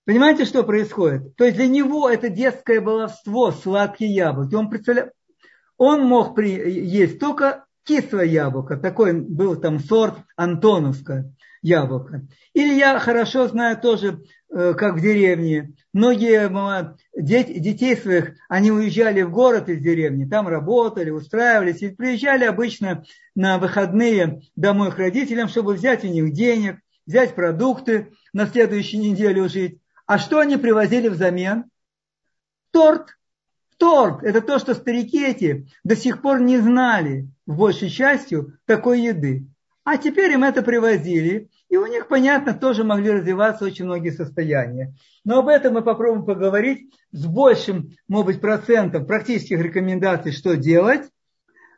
[0.06, 1.36] Понимаете, что происходит?
[1.36, 4.56] То есть для него это детское баловство, сладкие яблоки.
[4.56, 5.12] Он, представля...
[5.76, 6.50] он мог при...
[6.68, 11.32] есть только кислое яблоко, такой был там сорт антоновское
[11.62, 12.26] яблоко.
[12.52, 14.22] Или я хорошо знаю тоже,
[14.54, 16.50] э, как в деревне, многие
[17.16, 23.04] дети, детей своих, они уезжали в город из деревни, там работали, устраивались, и приезжали обычно
[23.34, 26.76] на выходные домой к родителям, чтобы взять у них денег,
[27.06, 29.80] взять продукты, на следующую неделю жить.
[30.06, 31.64] А что они привозили взамен?
[32.70, 33.17] Торт.
[33.78, 39.02] Торт– это то, что старики эти до сих пор не знали, в большей частью, такой
[39.02, 39.46] еды.
[39.84, 44.94] А теперь им это привозили, и у них, понятно, тоже могли развиваться очень многие состояния.
[45.24, 51.08] Но об этом мы попробуем поговорить с большим, может быть, процентом практических рекомендаций, что делать.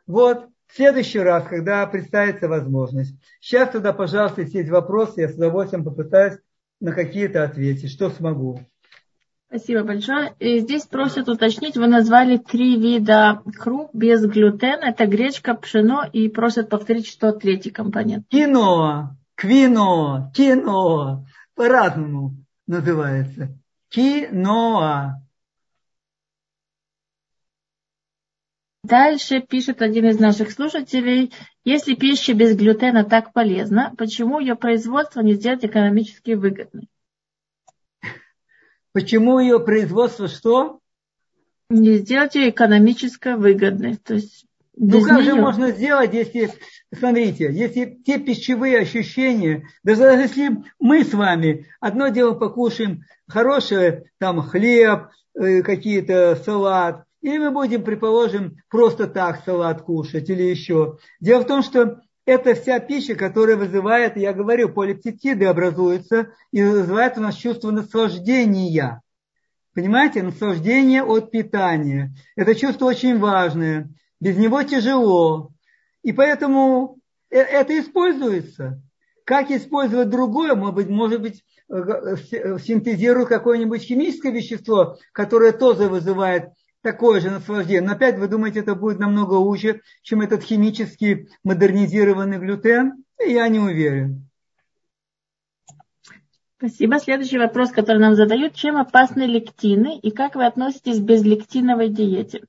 [0.07, 3.15] Вот, в следующий раз, когда представится возможность.
[3.39, 6.39] Сейчас тогда, пожалуйста, если есть вопросы, я с удовольствием попытаюсь
[6.79, 8.59] на какие-то ответить, что смогу.
[9.53, 10.33] Спасибо большое.
[10.39, 14.85] И здесь просят уточнить, вы назвали три вида круп без глютена.
[14.85, 18.25] Это гречка, пшено и просят повторить, что третий компонент.
[18.29, 21.25] Кино, квино, кино.
[21.53, 23.49] По-разному называется.
[23.89, 25.21] Киноа.
[28.85, 31.33] Дальше пишет один из наших слушателей,
[31.65, 36.87] если пища без глютена так полезна, почему ее производство не сделать экономически выгодной?
[38.93, 40.79] Почему ее производство что?
[41.69, 43.95] Не сделать ее экономически выгодной.
[43.95, 45.31] То есть ну как нее...
[45.31, 46.51] же можно сделать, если,
[46.93, 54.41] смотрите, если те пищевые ощущения, даже если мы с вами одно дело покушаем хорошее, там
[54.41, 60.97] хлеб, э, какие-то салат, или мы будем, предположим, просто так салат кушать или еще.
[61.19, 67.17] Дело в том, что это вся пища, которая вызывает, я говорю, полипептиды образуются и вызывает
[67.17, 69.01] у нас чувство наслаждения.
[69.73, 72.13] Понимаете, наслаждение от питания.
[72.37, 73.89] Это чувство очень важное.
[74.21, 75.51] Без него тяжело.
[76.03, 78.81] И поэтому э, это используется.
[79.25, 82.57] Как использовать другое, может быть, может э, э,
[83.25, 86.51] какое-нибудь химическое вещество, которое тоже вызывает
[86.81, 87.81] такое же наслаждение.
[87.81, 93.03] Но опять вы думаете, это будет намного лучше, чем этот химически модернизированный глютен?
[93.19, 94.27] Я не уверен.
[96.57, 96.99] Спасибо.
[96.99, 98.53] Следующий вопрос, который нам задают.
[98.53, 102.43] Чем опасны лектины и как вы относитесь к безлектиновой диете?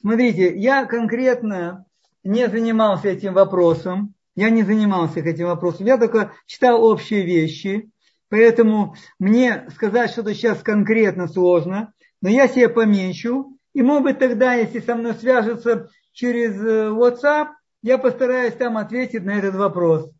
[0.00, 1.84] Смотрите, я конкретно
[2.24, 4.14] не занимался этим вопросом.
[4.34, 5.86] Я не занимался этим вопросом.
[5.86, 7.90] Я только читал общие вещи.
[8.28, 14.54] Поэтому мне сказать что-то сейчас конкретно сложно но я себе поменьшу, и, может быть, тогда,
[14.54, 17.48] если со мной свяжутся через э, WhatsApp,
[17.82, 20.10] я постараюсь там ответить на этот вопрос.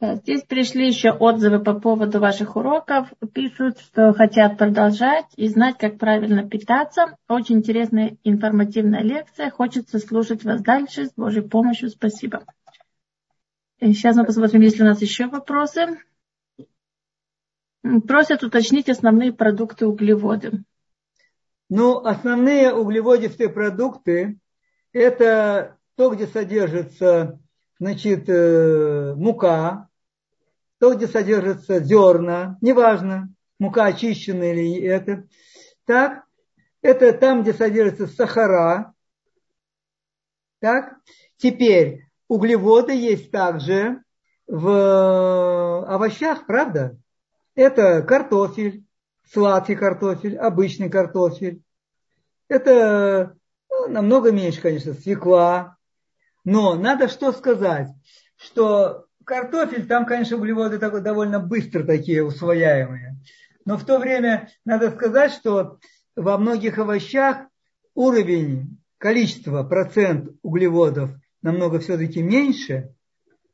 [0.00, 3.08] Здесь пришли еще отзывы по поводу ваших уроков.
[3.32, 7.16] Пишут, что хотят продолжать и знать, как правильно питаться.
[7.28, 9.50] Очень интересная информативная лекция.
[9.50, 11.06] Хочется слушать вас дальше.
[11.06, 11.88] С Божьей помощью.
[11.88, 12.44] Спасибо.
[13.80, 15.98] И сейчас мы посмотрим, есть ли у нас еще вопросы.
[18.06, 20.64] Просят уточнить основные продукты углеводы.
[21.70, 24.38] Ну, основные углеводистые продукты–
[24.92, 27.38] это то, где содержится
[27.78, 29.88] значит, э, мука,
[30.78, 33.28] то, где содержатся зерна, неважно,
[33.58, 35.26] мука очищенная или это.
[35.84, 36.24] Так,
[36.82, 38.94] это там, где содержатся сахара.
[40.60, 40.96] Так,
[41.36, 44.02] теперь углеводы есть также
[44.46, 46.96] в овощах, правда?
[47.58, 48.84] Это картофель,
[49.32, 51.60] сладкий картофель, обычный картофель.
[52.46, 53.36] Это
[53.68, 55.76] ну, намного меньше, конечно, свекла.
[56.44, 57.88] Но надо что сказать,
[58.36, 63.16] что картофель, там, конечно, углеводы довольно быстро такие усвояемые.
[63.64, 65.80] Но в то время надо сказать, что
[66.14, 67.38] во многих овощах
[67.96, 71.10] уровень, количество, процент углеводов
[71.42, 72.94] намного все-таки меньше,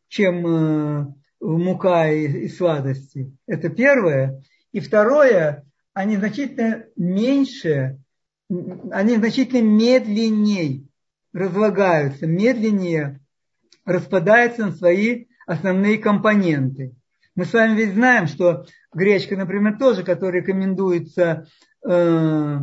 [0.09, 1.07] чем э,
[1.45, 3.37] мука и, и сладости.
[3.47, 4.43] Это первое.
[4.73, 7.99] И второе, они значительно меньше,
[8.91, 10.85] они значительно медленнее
[11.33, 13.21] разлагаются, медленнее
[13.85, 16.95] распадаются на свои основные компоненты.
[17.37, 21.47] Мы с вами ведь знаем, что гречка, например, тоже, которая рекомендуется,
[21.87, 22.59] э,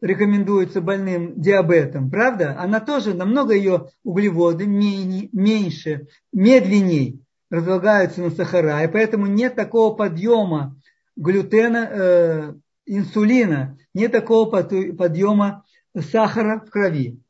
[0.00, 2.58] рекомендуется больным диабетом, правда?
[2.58, 7.23] Она тоже, намного ее углеводы менее, меньше, медленнее
[7.54, 10.76] разлагаются на сахара, и поэтому нет такого подъема
[11.16, 12.54] глютена, э,
[12.86, 15.64] инсулина, нет такого подъема
[16.10, 17.20] сахара в крови.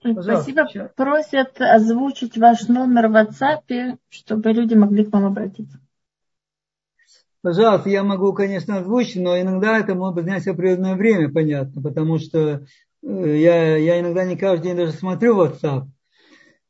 [0.00, 0.66] Спасибо.
[0.96, 5.80] Просят озвучить ваш номер в WhatsApp, чтобы люди могли к вам обратиться.
[7.40, 12.38] Пожалуйста, я могу, конечно, озвучить, но иногда это может занять определенное время, понятно, потому что
[12.38, 12.66] э,
[13.02, 15.86] я, я иногда не каждый день даже смотрю WhatsApp.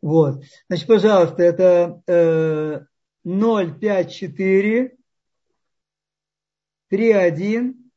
[0.00, 0.44] Вот.
[0.68, 2.86] Значит, пожалуйста, это э,
[3.24, 4.96] 054
[6.88, 7.90] 31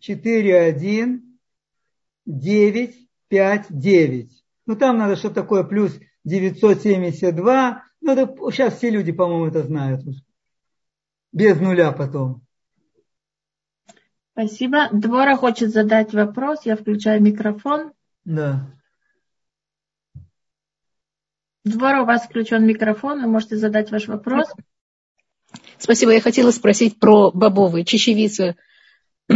[0.00, 1.38] 41
[2.26, 4.44] 959.
[4.66, 7.82] Ну, там надо что такое плюс 972.
[8.00, 10.02] Ну, это, сейчас все люди, по-моему, это знают.
[11.32, 12.42] Без нуля потом.
[14.32, 14.88] Спасибо.
[14.92, 16.64] Двора хочет задать вопрос.
[16.64, 17.92] Я включаю микрофон.
[18.24, 18.74] Да.
[21.64, 23.22] Двора, у вас включен микрофон.
[23.22, 24.46] Вы можете задать ваш вопрос.
[25.78, 26.12] Спасибо.
[26.12, 28.56] Я хотела спросить про бобовые, чечевицы.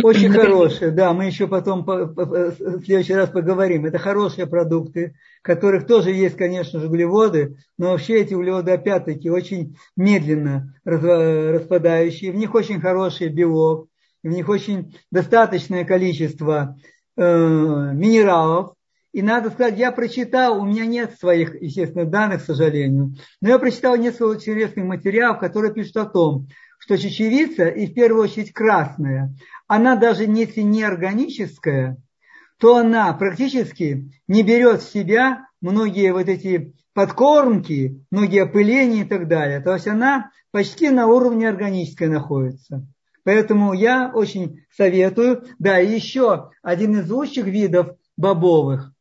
[0.03, 3.87] Очень хорошие, да, мы еще потом в следующий раз поговорим.
[3.87, 9.31] Это хорошие продукты, в которых тоже есть, конечно же, углеводы, но вообще эти углеводы, опять-таки,
[9.31, 12.33] очень медленно распадающие.
[12.33, 13.89] В них очень хороший белок,
[14.25, 16.77] в них очень достаточное количество
[17.17, 18.74] э, минералов.
[19.15, 23.61] И надо сказать, я прочитал, у меня нет своих, естественно, данных, к сожалению, но я
[23.61, 26.49] прочитал несколько интересных материалов, которые пишут о том,
[26.81, 29.33] что чечевица, и в первую очередь красная,
[29.69, 31.97] она даже если не органическая,
[32.59, 39.29] то она практически не берет в себя многие вот эти подкормки, многие опыления и так
[39.29, 39.61] далее.
[39.61, 42.85] То есть она почти на уровне органической находится.
[43.23, 45.45] Поэтому я очень советую.
[45.61, 48.94] Да, и еще один из лучших видов бобовых,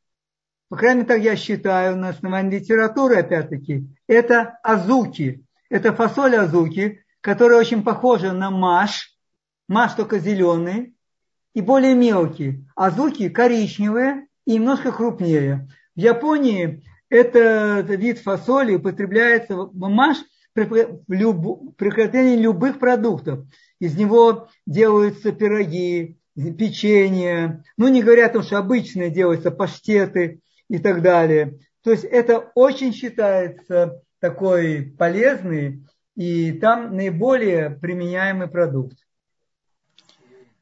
[0.74, 5.45] по крайней мере, так я считаю, на основании литературы, опять-таки, это азуки.
[5.69, 9.15] Это фасоль азуки, которая очень похожа на маш,
[9.67, 10.95] маш только зеленый
[11.53, 15.69] и более мелкий, а звуки коричневые и немножко крупнее.
[15.95, 20.17] В Японии этот вид фасоли употребляется в маш
[20.53, 23.45] при приготовлении любых продуктов.
[23.80, 30.39] Из него делаются пироги, печенье, ну не говоря о том, что обычные делаются паштеты
[30.70, 31.59] и так далее.
[31.84, 35.84] То есть это очень считается такой полезный
[36.16, 38.97] и там наиболее применяемый продукт.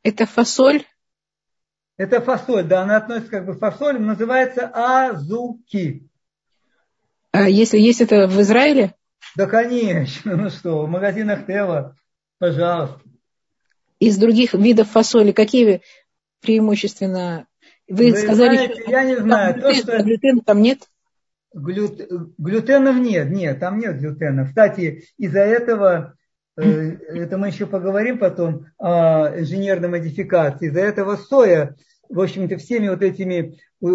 [0.03, 0.83] Это фасоль?
[1.97, 6.09] Это фасоль, да, она относится как бы к фасоль, называется азуки.
[7.31, 8.95] А если есть это в Израиле?
[9.35, 11.95] Да, конечно, ну что, в магазинах Тева,
[12.39, 12.99] пожалуйста.
[13.99, 15.81] Из других видов фасоли какие
[16.41, 17.47] преимущественно?
[17.87, 20.03] Вы, Вы сказали, знаете, что я не знаю, глютен, то, что...
[20.03, 20.79] глютена там нет?
[21.53, 22.01] Глют...
[22.37, 24.45] Глютенов нет, нет, там нет глютена.
[24.45, 26.15] Кстати, из-за этого
[26.57, 26.63] Э,
[27.13, 30.67] это мы еще поговорим потом о инженерной модификации.
[30.67, 31.75] Из-за этого соя
[32.09, 33.85] в общем-то, всеми вот этими э,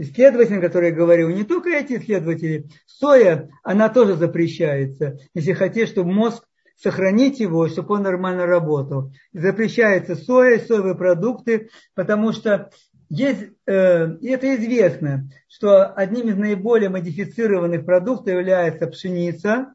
[0.00, 6.10] исследователями, которые я говорил, не только эти исследователи, соя, она тоже запрещается, если хотите, чтобы
[6.10, 6.44] мозг
[6.76, 9.12] сохранить его, чтобы он нормально работал.
[9.32, 12.70] Запрещается соя, соевые продукты, потому что
[13.08, 19.74] есть, э, и это известно, что одним из наиболее модифицированных продуктов является пшеница,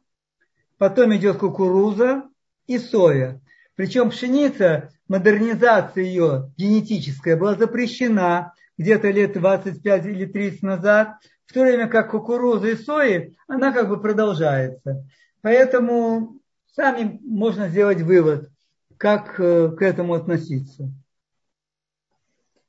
[0.78, 2.24] потом идет кукуруза
[2.66, 3.40] и соя.
[3.74, 11.62] Причем пшеница, модернизация ее генетическая была запрещена где-то лет 25 или 30 назад, в то
[11.62, 15.06] время как кукуруза и сои, она как бы продолжается.
[15.40, 16.38] Поэтому
[16.72, 18.50] сами можно сделать вывод,
[18.96, 20.90] как э, к этому относиться.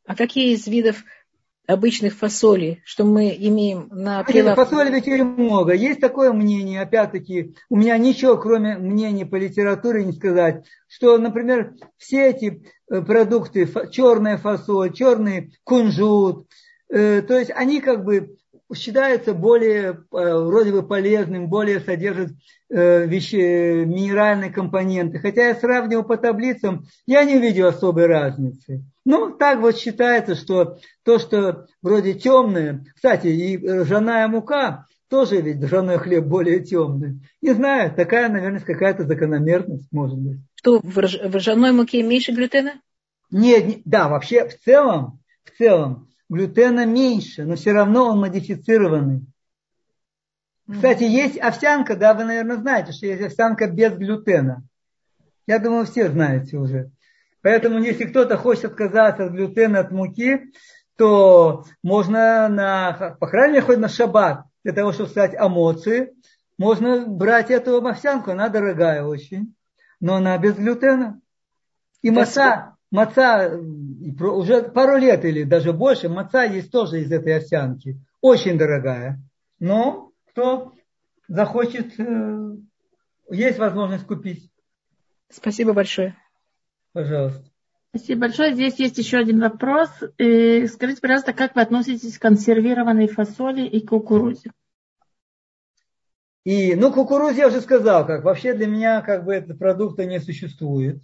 [0.06, 1.04] А какие из видов
[1.66, 4.64] обычных фасолей, что мы имеем на прилавке?
[4.64, 5.74] Фасоли ведь много.
[5.74, 11.74] Есть такое мнение, опять-таки, у меня ничего, кроме мнений по литературе, не сказать, что, например,
[11.98, 16.50] все эти э, продукты, черная фасоль, черный кунжут,
[16.90, 18.36] э, то есть они как бы
[18.74, 22.32] считаются более э, вроде бы полезным, более содержат
[22.70, 25.20] вещи, минеральные компоненты.
[25.20, 28.84] Хотя я сравнивал по таблицам, я не видел особой разницы.
[29.06, 35.64] Ну, так вот считается, что то, что вроде темное, кстати, и ржаная мука, тоже ведь
[35.64, 37.20] ржаной хлеб более темный.
[37.42, 40.40] Не знаю, такая, наверное, какая-то закономерность может быть.
[40.56, 42.82] Что, в ржаной муке меньше глютена?
[43.30, 49.22] Нет, не, да, вообще в целом, в целом глютена меньше, но все равно он модифицированный.
[50.70, 54.64] Кстати, есть овсянка, да, вы, наверное, знаете, что есть овсянка без глютена.
[55.46, 56.90] Я думаю, все знаете уже.
[57.42, 60.52] Поэтому, если кто-то хочет отказаться от глютена, от муки,
[60.98, 66.14] то можно, на, по крайней мере, хоть на шаббат, для того, чтобы стать эмоции,
[66.58, 69.54] можно брать эту овсянку, она дорогая очень,
[70.00, 71.20] но она без глютена.
[72.02, 73.60] И маца, маца
[74.20, 78.00] уже пару лет или даже больше, маца есть тоже из этой овсянки.
[78.22, 79.20] Очень дорогая.
[79.60, 80.74] Но кто
[81.28, 82.56] захочет, э,
[83.32, 84.50] есть возможность купить.
[85.30, 86.16] Спасибо большое.
[86.94, 87.44] Пожалуйста.
[87.90, 88.54] Спасибо большое.
[88.54, 89.90] Здесь есть еще один вопрос.
[90.20, 94.52] И скажите, пожалуйста, как вы относитесь к консервированной фасоли и кукурузе?
[96.44, 100.20] И, ну, кукурузе я уже сказал, как вообще для меня как бы этого продукта не
[100.20, 101.02] существует.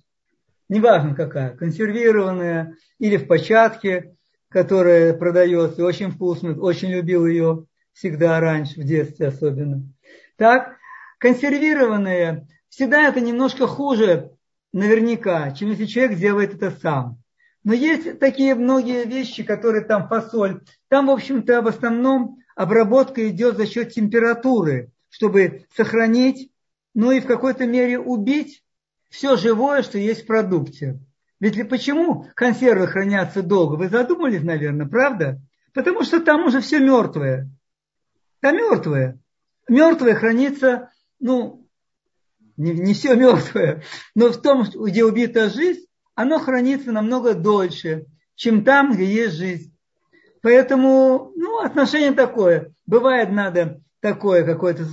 [0.70, 4.15] Неважно какая, консервированная или в початке,
[4.49, 9.84] которая продается, очень вкусно, очень любил ее всегда раньше, в детстве особенно.
[10.38, 10.78] Так,
[11.17, 14.32] консервированная, всегда это немножко хуже,
[14.72, 17.20] наверняка, чем если человек делает это сам.
[17.63, 20.61] Но есть такие многие вещи, которые там фасоль.
[20.88, 26.51] Там, в общем-то, в основном обработка идет за счет температуры, чтобы сохранить,
[26.93, 28.63] ну и в какой-то мере убить
[29.10, 30.99] все живое, что есть в продукте.
[31.39, 33.76] Ведь почему консервы хранятся долго?
[33.76, 35.41] Вы задумались, наверное, правда?
[35.74, 37.49] Потому что там уже все мертвое.
[38.41, 39.20] Там мертвое.
[39.68, 41.68] Мертвое хранится, ну,
[42.57, 43.84] не, не все мертвое,
[44.16, 45.86] но в том, где убита жизнь,
[46.16, 48.05] оно хранится намного дольше,
[48.36, 49.74] чем там, где есть жизнь.
[50.41, 52.74] Поэтому, ну, отношение такое.
[52.86, 54.85] Бывает, надо такое какое-то,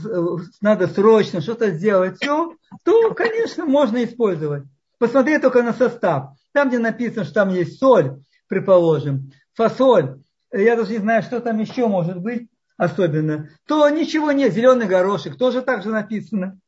[0.61, 2.55] надо срочно что-то сделать, все,
[2.85, 4.65] то, конечно, можно использовать.
[4.99, 6.31] Посмотри только на состав.
[6.53, 10.21] Там, где написано, что там есть соль, предположим, фасоль,
[10.53, 14.53] я даже не знаю, что там еще может быть особенно, то ничего нет.
[14.53, 16.59] Зеленый горошек тоже так же написано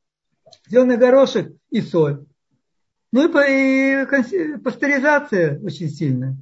[0.66, 2.24] зеленый горошек и соль.
[3.12, 4.06] Ну и
[4.62, 6.36] пастеризация очень сильная.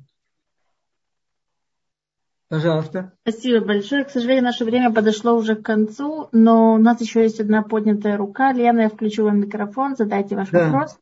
[2.49, 3.12] Пожалуйста.
[3.22, 4.05] Спасибо большое.
[4.05, 8.16] К сожалению, наше время подошло уже к концу, но у нас еще есть одна поднятая
[8.16, 8.53] рука.
[8.53, 9.97] Лена, я включу вам микрофон.
[9.97, 10.66] Задайте ваш да.
[10.66, 10.99] вопрос.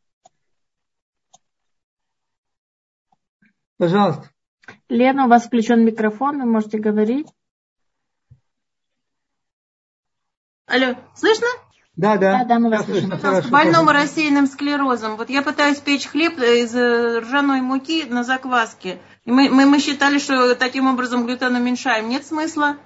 [3.77, 4.31] Пожалуйста.
[4.89, 7.29] Лена, у вас включен микрофон, вы можете говорить.
[10.67, 11.47] Алло, слышно?
[11.97, 12.39] Да, да.
[12.39, 13.11] Да, да, мы вас слышим.
[13.11, 15.17] Хорошо, больному рассеянным склерозом.
[15.17, 18.99] Вот я пытаюсь печь хлеб из э, ржаной муки на закваске.
[19.25, 22.09] Мы, мы, мы считали, что таким образом глютен уменьшаем.
[22.09, 22.77] Нет смысла?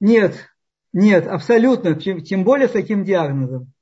[0.00, 0.50] Нет,
[0.92, 1.94] нет, абсолютно.
[1.94, 3.72] Тем более с таким диагнозом.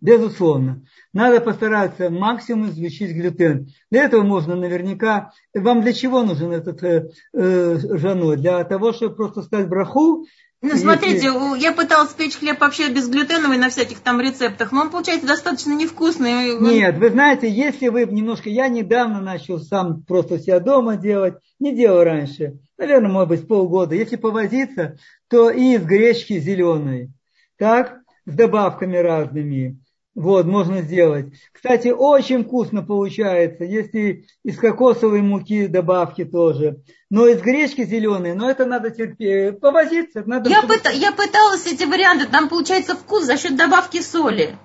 [0.00, 0.82] Безусловно.
[1.12, 3.68] Надо постараться максимум изучить глютен.
[3.88, 5.30] Для этого можно наверняка...
[5.54, 8.36] Вам для чего нужен этот э, э, ржаной?
[8.36, 10.26] Для того, чтобы просто стать браху
[10.62, 15.26] ну, смотрите, я пыталась печь хлеб вообще безглютеновый на всяких там рецептах, но он получается
[15.26, 16.56] достаточно невкусный.
[16.60, 18.48] Нет, вы знаете, если вы немножко...
[18.48, 23.96] Я недавно начал сам просто себя дома делать, не делал раньше, наверное, может быть, полгода.
[23.96, 24.98] Если повозиться,
[25.28, 27.10] то и из гречки зеленой,
[27.58, 29.81] так, с добавками разными,
[30.14, 31.32] Вот, можно сделать.
[31.52, 36.82] Кстати, очень вкусно получается, если из кокосовой муки добавки тоже.
[37.08, 40.22] Но из гречки зеленой, но это надо терпеть, повозиться.
[40.26, 40.74] Надо, я, чтобы...
[40.74, 44.58] пыта, я пыталась эти варианты, там получается вкус за счет добавки соли.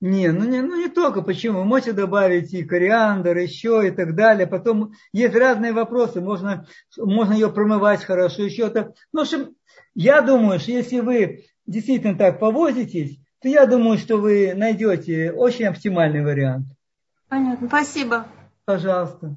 [0.00, 1.64] Не, ну не, ну не только, почему?
[1.64, 4.46] Можете добавить и кориандр, еще и так далее.
[4.46, 6.66] Потом есть разные вопросы, можно,
[6.96, 8.94] можно ее промывать хорошо, еще это.
[9.12, 9.54] Ну, в общем,
[9.94, 15.66] я думаю, что если вы действительно так повозитесь, то я думаю, что вы найдете очень
[15.66, 16.66] оптимальный вариант.
[17.28, 17.68] Понятно.
[17.68, 18.26] Спасибо.
[18.64, 19.36] Пожалуйста.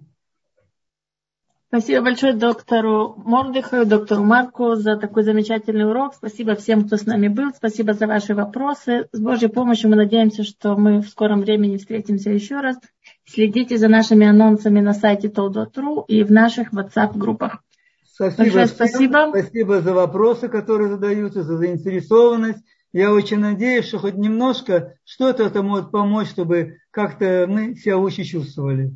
[1.74, 6.14] Спасибо большое доктору Мордыхаю, доктору Марку за такой замечательный урок.
[6.14, 7.52] Спасибо всем, кто с нами был.
[7.56, 9.08] Спасибо за ваши вопросы.
[9.12, 12.78] С Божьей помощью мы надеемся, что мы в скором времени встретимся еще раз.
[13.26, 17.64] Следите за нашими анонсами на сайте Толдотру и в наших WhatsApp-группах.
[18.06, 19.30] Спасибо, спасибо.
[19.30, 22.64] Спасибо за вопросы, которые задаются, за заинтересованность.
[22.94, 28.24] Я очень надеюсь, что хоть немножко что-то это может помочь, чтобы как-то мы себя лучше
[28.24, 28.96] чувствовали.